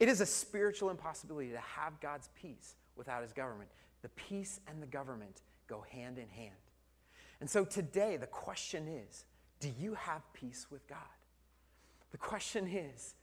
It 0.00 0.08
is 0.08 0.22
a 0.22 0.26
spiritual 0.26 0.88
impossibility 0.88 1.50
to 1.50 1.60
have 1.60 2.00
God's 2.00 2.30
peace 2.40 2.74
without 2.96 3.22
his 3.22 3.34
government. 3.34 3.70
The 4.00 4.08
peace 4.10 4.60
and 4.66 4.82
the 4.82 4.86
government 4.86 5.42
go 5.68 5.84
hand 5.90 6.18
in 6.18 6.28
hand. 6.30 6.54
And 7.40 7.48
so 7.48 7.64
today, 7.64 8.16
the 8.16 8.26
question 8.26 8.88
is 8.88 9.24
do 9.60 9.70
you 9.78 9.94
have 9.94 10.22
peace 10.32 10.66
with 10.70 10.86
God? 10.88 10.98
The 12.10 12.18
question 12.18 12.66
is 12.66 13.14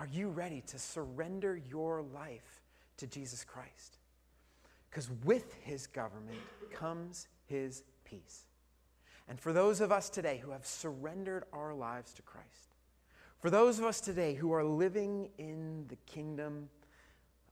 are 0.00 0.08
you 0.10 0.30
ready 0.30 0.62
to 0.62 0.78
surrender 0.78 1.60
your 1.68 2.00
life 2.00 2.62
to 2.96 3.06
Jesus 3.06 3.44
Christ? 3.44 3.98
Because 4.88 5.10
with 5.26 5.52
his 5.60 5.86
government 5.86 6.38
comes 6.72 7.28
his 7.44 7.82
peace. 8.06 8.46
And 9.28 9.38
for 9.38 9.52
those 9.52 9.82
of 9.82 9.92
us 9.92 10.08
today 10.08 10.40
who 10.42 10.52
have 10.52 10.64
surrendered 10.64 11.44
our 11.52 11.74
lives 11.74 12.14
to 12.14 12.22
Christ, 12.22 12.74
for 13.40 13.50
those 13.50 13.78
of 13.78 13.84
us 13.84 14.00
today 14.00 14.32
who 14.32 14.52
are 14.52 14.64
living 14.64 15.28
in 15.36 15.84
the 15.88 15.96
kingdom 16.06 16.70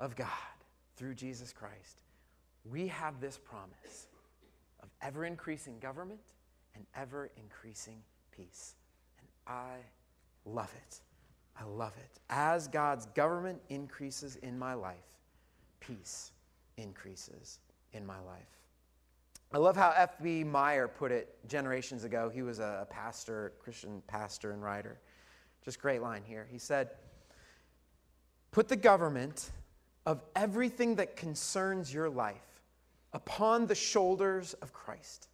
of 0.00 0.16
God 0.16 0.26
through 0.96 1.16
Jesus 1.16 1.52
Christ, 1.52 2.00
we 2.64 2.86
have 2.86 3.20
this 3.20 3.36
promise 3.36 4.06
of 4.82 4.88
ever 5.02 5.26
increasing 5.26 5.78
government 5.80 6.20
and 6.74 6.86
ever 6.96 7.30
increasing 7.36 7.98
peace. 8.34 8.74
And 9.18 9.28
I 9.46 9.74
love 10.46 10.72
it. 10.86 11.02
I 11.58 11.64
love 11.64 11.92
it. 11.98 12.20
As 12.30 12.68
God's 12.68 13.06
government 13.06 13.60
increases 13.68 14.36
in 14.36 14.58
my 14.58 14.74
life, 14.74 14.96
peace 15.80 16.32
increases 16.76 17.58
in 17.92 18.06
my 18.06 18.20
life. 18.20 18.46
I 19.52 19.58
love 19.58 19.76
how 19.76 19.92
F.B. 19.96 20.44
Meyer 20.44 20.86
put 20.86 21.10
it 21.10 21.34
generations 21.48 22.04
ago. 22.04 22.28
He 22.28 22.42
was 22.42 22.58
a 22.58 22.86
pastor, 22.90 23.54
Christian 23.60 24.02
pastor 24.06 24.52
and 24.52 24.62
writer. 24.62 24.98
Just 25.64 25.80
great 25.80 26.02
line 26.02 26.22
here. 26.24 26.46
He 26.50 26.58
said, 26.58 26.90
Put 28.50 28.68
the 28.68 28.76
government 28.76 29.50
of 30.04 30.22
everything 30.36 30.96
that 30.96 31.16
concerns 31.16 31.92
your 31.92 32.08
life 32.10 32.62
upon 33.12 33.66
the 33.66 33.74
shoulders 33.74 34.54
of 34.54 34.72
Christ, 34.72 35.28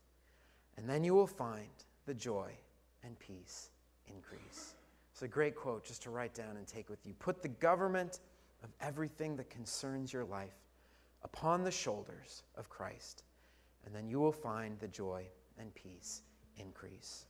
and 0.77 0.89
then 0.89 1.05
you 1.05 1.15
will 1.15 1.27
find 1.27 1.69
the 2.07 2.15
joy 2.15 2.53
and 3.03 3.19
peace 3.19 3.71
increase. 4.07 4.74
It's 5.15 5.23
a 5.23 5.29
great 5.29 5.55
quote 5.55 5.85
just 5.85 6.03
to 6.03 6.11
write 6.11 6.35
down 6.35 6.57
and 6.57 6.67
take 6.67 6.91
with 6.91 7.07
you. 7.07 7.15
Put 7.21 7.41
the 7.41 7.47
government 7.47 8.19
of 8.65 8.71
everything 8.81 9.37
that 9.37 9.49
concerns 9.49 10.13
your 10.13 10.25
life 10.25 10.57
upon 11.23 11.63
the 11.63 11.71
shoulders 11.71 12.43
of 12.57 12.69
Christ, 12.69 13.23
and 13.87 13.95
then 13.95 14.09
you 14.09 14.19
will 14.19 14.33
find 14.33 14.77
the 14.81 14.89
joy 14.89 15.25
and 15.57 15.73
peace 15.77 16.23
increase. 16.57 17.27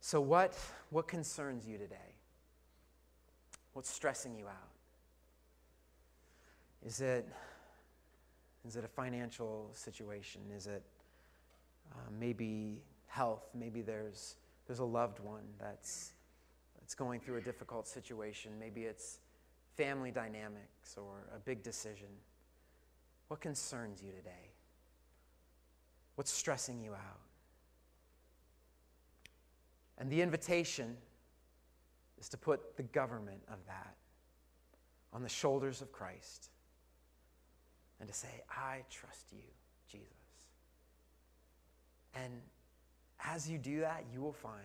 So, 0.00 0.20
what, 0.20 0.58
what 0.90 1.06
concerns 1.06 1.68
you 1.68 1.78
today? 1.78 2.16
What's 3.72 3.88
stressing 3.88 4.34
you 4.34 4.48
out? 4.48 4.72
Is 6.84 7.00
it, 7.00 7.28
is 8.66 8.74
it 8.74 8.84
a 8.84 8.88
financial 8.88 9.70
situation? 9.72 10.40
Is 10.52 10.66
it 10.66 10.82
uh, 11.92 12.10
maybe 12.18 12.82
health? 13.06 13.48
Maybe 13.54 13.82
there's 13.82 14.34
there's 14.72 14.78
a 14.78 14.84
loved 14.84 15.20
one 15.20 15.44
that's, 15.60 16.14
that's 16.80 16.94
going 16.94 17.20
through 17.20 17.36
a 17.36 17.42
difficult 17.42 17.86
situation. 17.86 18.52
Maybe 18.58 18.84
it's 18.84 19.18
family 19.76 20.10
dynamics 20.10 20.96
or 20.96 21.28
a 21.36 21.38
big 21.38 21.62
decision. 21.62 22.06
What 23.28 23.42
concerns 23.42 24.02
you 24.02 24.12
today? 24.12 24.48
What's 26.14 26.32
stressing 26.32 26.80
you 26.80 26.94
out? 26.94 27.20
And 29.98 30.08
the 30.08 30.22
invitation 30.22 30.96
is 32.18 32.30
to 32.30 32.38
put 32.38 32.74
the 32.78 32.84
government 32.84 33.42
of 33.48 33.58
that 33.66 33.94
on 35.12 35.22
the 35.22 35.28
shoulders 35.28 35.82
of 35.82 35.92
Christ 35.92 36.48
and 38.00 38.08
to 38.08 38.14
say, 38.14 38.42
I 38.48 38.84
trust 38.88 39.26
you, 39.32 39.44
Jesus. 39.86 40.08
And 42.14 42.32
as 43.24 43.48
you 43.48 43.58
do 43.58 43.80
that, 43.80 44.04
you 44.12 44.20
will 44.20 44.32
find 44.32 44.62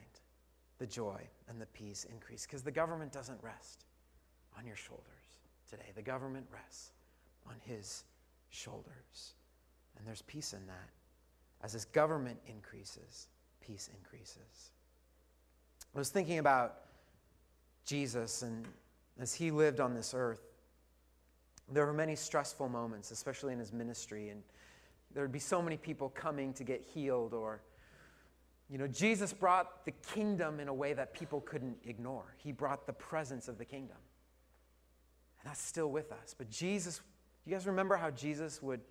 the 0.79 0.87
joy 0.87 1.21
and 1.49 1.59
the 1.59 1.65
peace 1.67 2.05
increase 2.11 2.45
because 2.45 2.61
the 2.61 2.71
government 2.71 3.11
doesn't 3.11 3.41
rest 3.41 3.85
on 4.57 4.65
your 4.65 4.75
shoulders 4.75 5.03
today. 5.69 5.91
The 5.95 6.01
government 6.01 6.45
rests 6.51 6.91
on 7.47 7.55
his 7.65 8.03
shoulders. 8.49 9.33
And 9.97 10.05
there's 10.05 10.21
peace 10.23 10.53
in 10.53 10.65
that. 10.67 10.89
As 11.63 11.73
his 11.73 11.85
government 11.85 12.37
increases, 12.47 13.27
peace 13.61 13.89
increases. 13.97 14.71
I 15.95 15.97
was 15.97 16.09
thinking 16.09 16.37
about 16.39 16.75
Jesus 17.85 18.43
and 18.43 18.65
as 19.19 19.33
he 19.33 19.49
lived 19.49 19.79
on 19.79 19.95
this 19.95 20.13
earth, 20.15 20.41
there 21.71 21.85
were 21.85 21.93
many 21.93 22.15
stressful 22.15 22.69
moments, 22.69 23.11
especially 23.11 23.53
in 23.53 23.59
his 23.59 23.73
ministry, 23.73 24.29
and 24.29 24.41
there 25.13 25.23
would 25.23 25.31
be 25.31 25.39
so 25.39 25.61
many 25.61 25.75
people 25.75 26.09
coming 26.09 26.53
to 26.53 26.63
get 26.63 26.81
healed 26.81 27.33
or 27.33 27.61
you 28.69 28.77
know, 28.77 28.87
Jesus 28.87 29.31
brought 29.31 29.85
the 29.85 29.91
kingdom 30.13 30.59
in 30.59 30.67
a 30.67 30.73
way 30.73 30.93
that 30.93 31.13
people 31.13 31.39
couldn't 31.41 31.77
ignore. 31.85 32.35
He 32.37 32.51
brought 32.51 32.85
the 32.85 32.93
presence 32.93 33.47
of 33.47 33.57
the 33.57 33.65
kingdom. 33.65 33.97
And 35.39 35.49
that's 35.49 35.61
still 35.61 35.89
with 35.89 36.11
us. 36.11 36.35
But 36.37 36.49
Jesus, 36.49 36.99
you 37.45 37.53
guys 37.53 37.65
remember 37.65 37.95
how 37.95 38.11
Jesus 38.11 38.61
would 38.61 38.81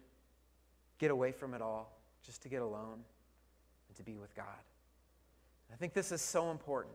get 0.99 1.11
away 1.11 1.33
from 1.33 1.53
it 1.53 1.61
all 1.61 2.01
just 2.25 2.43
to 2.43 2.49
get 2.49 2.63
alone 2.63 3.01
and 3.89 3.97
to 3.97 4.03
be 4.03 4.17
with 4.17 4.35
God? 4.35 4.47
I 5.73 5.77
think 5.77 5.93
this 5.93 6.13
is 6.13 6.23
so 6.23 6.51
important 6.51 6.95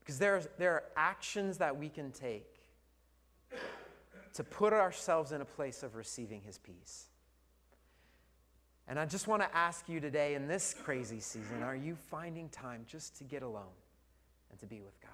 because 0.00 0.18
there, 0.18 0.42
there 0.58 0.72
are 0.72 0.84
actions 0.96 1.58
that 1.58 1.76
we 1.76 1.88
can 1.88 2.10
take 2.10 2.46
to 4.34 4.44
put 4.44 4.72
ourselves 4.72 5.32
in 5.32 5.40
a 5.40 5.44
place 5.44 5.82
of 5.82 5.94
receiving 5.94 6.42
His 6.42 6.58
peace. 6.58 7.06
And 8.88 9.00
I 9.00 9.04
just 9.04 9.26
want 9.26 9.42
to 9.42 9.56
ask 9.56 9.88
you 9.88 9.98
today 9.98 10.34
in 10.34 10.46
this 10.46 10.74
crazy 10.84 11.18
season 11.18 11.62
are 11.62 11.74
you 11.74 11.96
finding 11.96 12.48
time 12.48 12.84
just 12.86 13.16
to 13.18 13.24
get 13.24 13.42
alone 13.42 13.74
and 14.50 14.58
to 14.60 14.66
be 14.66 14.80
with 14.80 15.00
God? 15.00 15.10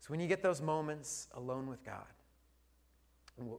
So 0.00 0.08
when 0.08 0.20
you 0.20 0.26
get 0.26 0.42
those 0.42 0.60
moments 0.60 1.28
alone 1.34 1.68
with 1.68 1.84
God, 1.84 2.04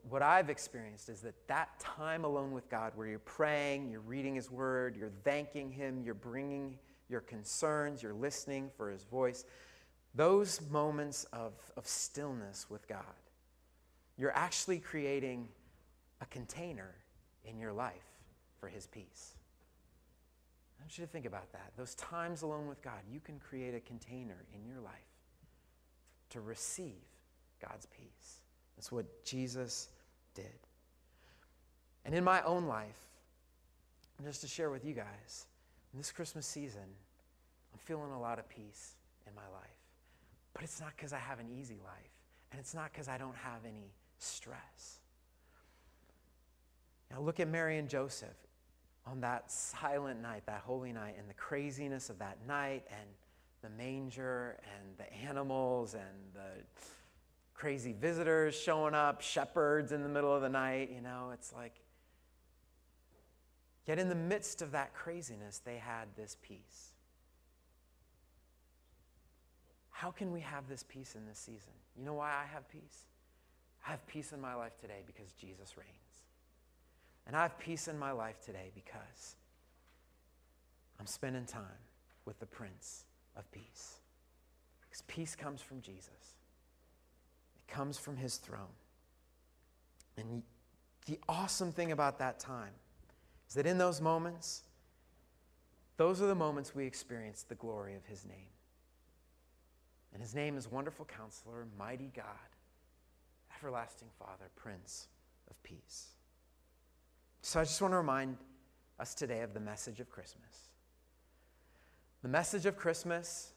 what 0.09 0.21
I've 0.21 0.49
experienced 0.49 1.07
is 1.07 1.21
that 1.21 1.35
that 1.47 1.79
time 1.79 2.25
alone 2.25 2.51
with 2.51 2.69
God, 2.69 2.93
where 2.95 3.07
you're 3.07 3.19
praying, 3.19 3.91
you're 3.91 4.01
reading 4.01 4.35
His 4.35 4.49
Word, 4.49 4.97
you're 4.97 5.11
thanking 5.23 5.71
Him, 5.71 6.01
you're 6.03 6.15
bringing 6.15 6.73
your 7.09 7.21
concerns, 7.21 8.01
you're 8.01 8.13
listening 8.13 8.71
for 8.75 8.89
His 8.89 9.03
voice, 9.03 9.45
those 10.15 10.61
moments 10.71 11.25
of, 11.25 11.53
of 11.77 11.87
stillness 11.87 12.65
with 12.69 12.87
God, 12.87 13.03
you're 14.17 14.35
actually 14.35 14.79
creating 14.79 15.47
a 16.21 16.25
container 16.25 16.95
in 17.45 17.59
your 17.59 17.71
life 17.71 18.16
for 18.59 18.67
his 18.67 18.87
peace. 18.87 19.35
I 20.79 20.83
want 20.83 20.97
you 20.97 21.05
to 21.05 21.11
think 21.11 21.25
about 21.25 21.51
that. 21.51 21.71
Those 21.77 21.95
times 21.95 22.41
alone 22.41 22.67
with 22.67 22.81
God, 22.81 22.99
you 23.11 23.19
can 23.19 23.39
create 23.39 23.73
a 23.73 23.79
container 23.79 24.45
in 24.53 24.65
your 24.65 24.79
life 24.79 24.93
to 26.29 26.41
receive 26.41 27.03
God's 27.61 27.85
peace. 27.87 28.41
That's 28.75 28.91
what 28.91 29.23
Jesus 29.23 29.89
did. 30.35 30.45
And 32.05 32.13
in 32.13 32.23
my 32.23 32.41
own 32.43 32.65
life, 32.65 33.07
just 34.23 34.41
to 34.41 34.47
share 34.47 34.69
with 34.69 34.85
you 34.85 34.93
guys, 34.93 35.47
in 35.93 35.99
this 35.99 36.11
Christmas 36.11 36.45
season, 36.45 36.81
I'm 37.73 37.79
feeling 37.79 38.11
a 38.11 38.19
lot 38.19 38.39
of 38.39 38.47
peace 38.49 38.95
in 39.27 39.33
my 39.35 39.47
life. 39.53 39.67
But 40.53 40.63
it's 40.63 40.79
not 40.79 40.91
because 40.95 41.13
I 41.13 41.19
have 41.19 41.39
an 41.39 41.47
easy 41.49 41.79
life, 41.83 42.11
and 42.51 42.59
it's 42.59 42.73
not 42.73 42.91
because 42.91 43.07
I 43.07 43.17
don't 43.17 43.35
have 43.35 43.65
any 43.65 43.91
stress. 44.19 44.99
Now, 47.11 47.19
look 47.19 47.39
at 47.39 47.47
Mary 47.47 47.77
and 47.77 47.87
Joseph 47.87 48.35
on 49.09 49.21
that 49.21 49.51
silent 49.51 50.21
night, 50.21 50.43
that 50.45 50.61
holy 50.65 50.91
night, 50.91 51.15
and 51.17 51.29
the 51.29 51.33
craziness 51.33 52.09
of 52.09 52.19
that 52.19 52.37
night, 52.47 52.85
and 52.89 53.09
the 53.61 53.69
manger, 53.69 54.57
and 54.75 54.97
the 54.97 55.11
animals, 55.27 55.93
and 55.93 56.33
the 56.33 56.63
crazy 57.53 57.93
visitors 57.93 58.55
showing 58.55 58.93
up, 58.93 59.21
shepherds 59.21 59.91
in 59.91 60.03
the 60.03 60.09
middle 60.09 60.33
of 60.33 60.41
the 60.41 60.49
night, 60.49 60.91
you 60.93 61.01
know, 61.01 61.31
it's 61.33 61.53
like. 61.53 61.73
Yet 63.87 63.99
in 63.99 64.09
the 64.09 64.15
midst 64.15 64.61
of 64.61 64.71
that 64.73 64.93
craziness, 64.93 65.59
they 65.63 65.77
had 65.77 66.09
this 66.17 66.35
peace. 66.41 66.91
How 69.89 70.11
can 70.11 70.31
we 70.31 70.41
have 70.41 70.67
this 70.67 70.83
peace 70.83 71.15
in 71.15 71.25
this 71.25 71.39
season? 71.39 71.73
You 71.95 72.03
know 72.03 72.13
why 72.13 72.29
I 72.29 72.45
have 72.53 72.69
peace? 72.69 73.05
I 73.87 73.91
have 73.91 74.05
peace 74.05 74.33
in 74.33 74.41
my 74.41 74.53
life 74.53 74.77
today 74.79 75.01
because 75.07 75.31
Jesus 75.31 75.77
reigns. 75.77 76.26
And 77.27 77.35
I 77.35 77.41
have 77.41 77.59
peace 77.59 77.89
in 77.89 77.99
my 77.99 78.11
life 78.11 78.39
today 78.43 78.71
because 78.73 79.35
I'm 80.97 81.05
spending 81.05 81.45
time 81.45 81.83
with 82.25 82.39
the 82.39 82.45
Prince 82.45 83.03
of 83.35 83.49
Peace. 83.51 83.97
Because 84.81 85.03
peace 85.07 85.35
comes 85.35 85.61
from 85.61 85.81
Jesus, 85.81 86.35
it 87.57 87.67
comes 87.71 87.97
from 87.97 88.15
his 88.15 88.37
throne. 88.37 88.75
And 90.17 90.41
the 91.05 91.19
awesome 91.27 91.71
thing 91.71 91.91
about 91.91 92.17
that 92.19 92.39
time 92.39 92.73
is 93.47 93.55
that 93.55 93.65
in 93.65 93.77
those 93.77 94.01
moments, 94.01 94.63
those 95.97 96.21
are 96.21 96.27
the 96.27 96.35
moments 96.35 96.73
we 96.73 96.85
experience 96.85 97.43
the 97.43 97.55
glory 97.55 97.95
of 97.95 98.05
his 98.05 98.25
name. 98.25 98.51
And 100.13 100.21
his 100.21 100.33
name 100.33 100.57
is 100.57 100.71
Wonderful 100.71 101.05
Counselor, 101.05 101.67
Mighty 101.77 102.11
God, 102.15 102.25
Everlasting 103.59 104.07
Father, 104.17 104.49
Prince 104.55 105.07
of 105.49 105.61
Peace. 105.63 106.16
So 107.47 107.61
I 107.61 107.63
just 107.63 107.81
want 107.81 107.93
to 107.93 107.97
remind 107.97 108.35
us 108.99 109.15
today 109.15 109.39
of 109.39 109.53
the 109.53 109.61
message 109.61 110.01
of 110.01 110.09
Christmas. 110.09 110.67
The 112.21 112.27
message 112.27 112.65
of 112.65 112.75
Christmas 112.75 113.53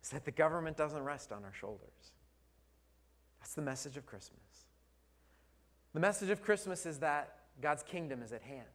is 0.00 0.10
that 0.10 0.24
the 0.24 0.30
government 0.30 0.76
doesn't 0.76 1.02
rest 1.02 1.32
on 1.32 1.42
our 1.42 1.52
shoulders. 1.52 2.12
That's 3.40 3.54
the 3.54 3.62
message 3.62 3.96
of 3.96 4.06
Christmas. 4.06 4.38
The 5.94 5.98
message 5.98 6.30
of 6.30 6.42
Christmas 6.42 6.86
is 6.86 7.00
that 7.00 7.34
God's 7.60 7.82
kingdom 7.82 8.22
is 8.22 8.32
at 8.32 8.40
hand. 8.40 8.68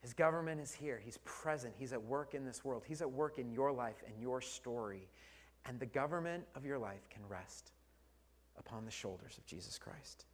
His 0.00 0.14
government 0.14 0.58
is 0.58 0.72
here. 0.72 0.98
He's 1.04 1.18
present. 1.26 1.74
He's 1.76 1.92
at 1.92 2.02
work 2.02 2.32
in 2.32 2.46
this 2.46 2.64
world. 2.64 2.84
He's 2.86 3.02
at 3.02 3.12
work 3.12 3.38
in 3.38 3.52
your 3.52 3.70
life 3.70 4.02
and 4.06 4.18
your 4.18 4.40
story. 4.40 5.10
And 5.66 5.78
the 5.78 5.84
government 5.84 6.44
of 6.54 6.64
your 6.64 6.78
life 6.78 7.06
can 7.10 7.20
rest 7.28 7.72
upon 8.58 8.86
the 8.86 8.90
shoulders 8.90 9.36
of 9.36 9.44
Jesus 9.44 9.76
Christ. 9.76 10.24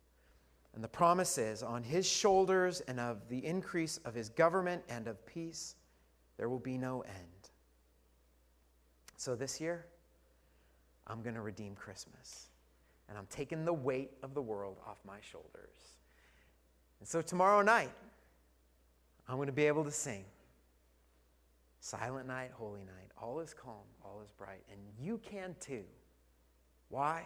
And 0.74 0.84
the 0.84 0.88
promise 0.88 1.36
is 1.36 1.62
on 1.62 1.82
his 1.82 2.06
shoulders 2.06 2.80
and 2.82 3.00
of 3.00 3.28
the 3.28 3.44
increase 3.44 3.98
of 4.04 4.14
his 4.14 4.28
government 4.28 4.82
and 4.88 5.08
of 5.08 5.24
peace, 5.26 5.74
there 6.36 6.48
will 6.48 6.60
be 6.60 6.78
no 6.78 7.00
end. 7.02 7.50
So 9.16 9.34
this 9.34 9.60
year, 9.60 9.84
I'm 11.06 11.22
going 11.22 11.34
to 11.34 11.42
redeem 11.42 11.74
Christmas. 11.74 12.46
And 13.08 13.18
I'm 13.18 13.26
taking 13.28 13.64
the 13.64 13.72
weight 13.72 14.12
of 14.22 14.34
the 14.34 14.40
world 14.40 14.78
off 14.86 14.98
my 15.04 15.18
shoulders. 15.20 15.98
And 17.00 17.08
so 17.08 17.20
tomorrow 17.20 17.60
night, 17.60 17.90
I'm 19.28 19.36
going 19.36 19.46
to 19.46 19.52
be 19.52 19.66
able 19.66 19.84
to 19.84 19.90
sing 19.90 20.24
Silent 21.80 22.28
Night, 22.28 22.50
Holy 22.54 22.80
Night. 22.80 23.10
All 23.20 23.40
is 23.40 23.52
calm, 23.52 23.84
all 24.04 24.20
is 24.24 24.30
bright. 24.30 24.62
And 24.70 24.80
you 24.98 25.18
can 25.18 25.56
too. 25.60 25.84
Why? 26.88 27.24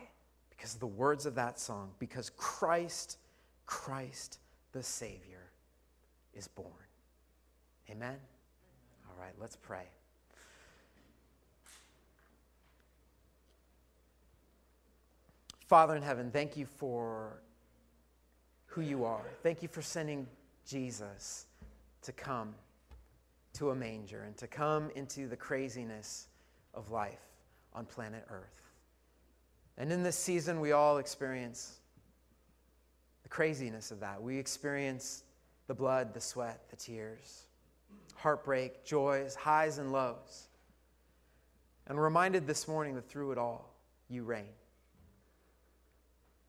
Because 0.48 0.74
of 0.74 0.80
the 0.80 0.87
words 0.87 1.26
of 1.26 1.35
that 1.35 1.59
song. 1.59 1.90
Because 1.98 2.30
Christ 2.30 3.18
Christ 3.66 4.38
the 4.72 4.83
Savior 4.83 5.50
is 6.35 6.48
born. 6.48 6.68
Amen? 7.90 8.16
All 9.09 9.22
right, 9.22 9.35
let's 9.40 9.57
pray. 9.57 9.85
Father 15.66 15.96
in 15.96 16.03
heaven, 16.03 16.31
thank 16.31 16.57
you 16.57 16.66
for 16.66 17.40
who 18.66 18.83
you 18.83 19.05
are. 19.05 19.24
Thank 19.42 19.62
you 19.62 19.68
for 19.68 19.83
sending 19.83 20.27
Jesus 20.66 21.46
to 22.03 22.12
come 22.12 22.55
to 23.55 23.70
a 23.70 23.74
manger 23.74 24.24
and 24.24 24.37
to 24.37 24.46
come 24.46 24.90
into 24.94 25.29
the 25.29 25.37
craziness 25.37 26.29
of 26.74 26.90
life 26.90 27.20
on 27.72 27.87
planet 27.87 28.24
Earth. 28.31 28.62
And 29.79 29.92
in 29.92 30.02
this 30.02 30.17
season, 30.17 30.60
we 30.60 30.73
all 30.73 30.98
experience 30.98 31.81
craziness 33.35 33.90
of 33.90 33.98
that. 33.98 34.22
We 34.22 34.38
experience 34.38 35.24
the 35.66 35.74
blood, 35.74 36.14
the 36.14 36.20
sweat, 36.20 36.70
the 36.70 36.76
tears, 36.76 37.46
heartbreak, 38.14 38.85
joys, 38.85 39.35
highs, 39.35 39.78
and 39.78 39.90
lows. 39.90 40.46
And 41.88 42.00
reminded 42.00 42.46
this 42.46 42.68
morning 42.68 42.94
that 42.94 43.08
through 43.08 43.32
it 43.32 43.38
all, 43.38 43.74
you 44.08 44.22
reign. 44.22 44.54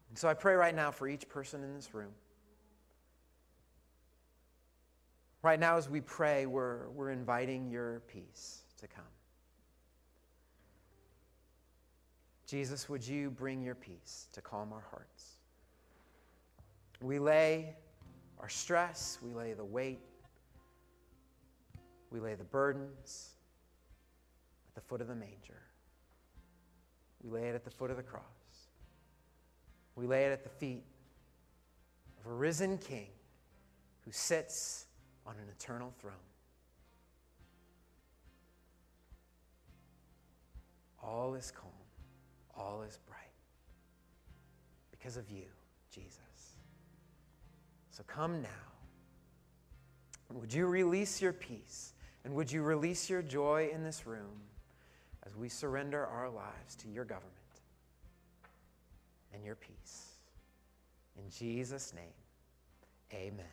And 0.09 0.17
so 0.17 0.27
I 0.27 0.35
pray 0.35 0.53
right 0.53 0.75
now 0.75 0.91
for 0.91 1.07
each 1.07 1.27
person 1.27 1.63
in 1.63 1.73
this 1.73 1.95
room. 1.95 2.11
Right 5.41 5.59
now, 5.59 5.77
as 5.77 5.89
we 5.89 6.01
pray, 6.01 6.45
we're, 6.45 6.89
we're 6.89 7.09
inviting 7.09 7.67
your 7.71 8.03
peace 8.07 8.61
to 8.77 8.87
come. 8.87 9.03
Jesus, 12.45 12.87
would 12.87 13.05
you 13.05 13.31
bring 13.31 13.63
your 13.63 13.75
peace 13.75 14.27
to 14.33 14.41
calm 14.41 14.71
our 14.71 14.85
hearts? 14.91 15.34
We 17.01 17.19
lay 17.19 17.75
our 18.39 18.49
stress, 18.49 19.19
we 19.21 19.33
lay 19.33 19.53
the 19.53 19.65
weight, 19.65 19.99
we 22.11 22.19
lay 22.19 22.35
the 22.35 22.43
burdens 22.43 23.29
at 24.69 24.75
the 24.75 24.81
foot 24.87 25.01
of 25.01 25.07
the 25.07 25.15
manger. 25.15 25.61
We 27.23 27.29
lay 27.29 27.49
it 27.49 27.55
at 27.55 27.63
the 27.63 27.71
foot 27.71 27.91
of 27.91 27.97
the 27.97 28.03
cross. 28.03 28.23
We 29.95 30.05
lay 30.05 30.25
it 30.25 30.31
at 30.31 30.43
the 30.43 30.49
feet 30.49 30.83
of 32.19 32.31
a 32.31 32.33
risen 32.33 32.77
King 32.77 33.07
who 34.01 34.11
sits 34.11 34.85
on 35.25 35.33
an 35.35 35.49
eternal 35.57 35.93
throne. 35.99 36.13
All 41.01 41.35
is 41.35 41.51
calm, 41.51 41.71
all 42.55 42.81
is 42.81 42.97
bright 43.07 43.19
because 44.91 45.17
of 45.17 45.29
you, 45.29 45.45
Jesus. 45.91 46.24
So 47.95 48.03
come 48.07 48.41
now. 48.41 48.49
Would 50.33 50.53
you 50.53 50.65
release 50.65 51.21
your 51.21 51.31
peace? 51.31 51.93
And 52.25 52.35
would 52.35 52.51
you 52.51 52.61
release 52.61 53.09
your 53.09 53.21
joy 53.21 53.69
in 53.73 53.85
this 53.85 54.05
room 54.05 54.41
as 55.25 55.33
we 55.37 55.47
surrender 55.47 56.05
our 56.05 56.29
lives 56.29 56.75
to 56.79 56.89
your 56.89 57.05
government 57.05 57.31
and 59.33 59.45
your 59.45 59.55
peace? 59.55 60.07
In 61.17 61.29
Jesus' 61.29 61.93
name, 61.93 62.03
amen. 63.13 63.45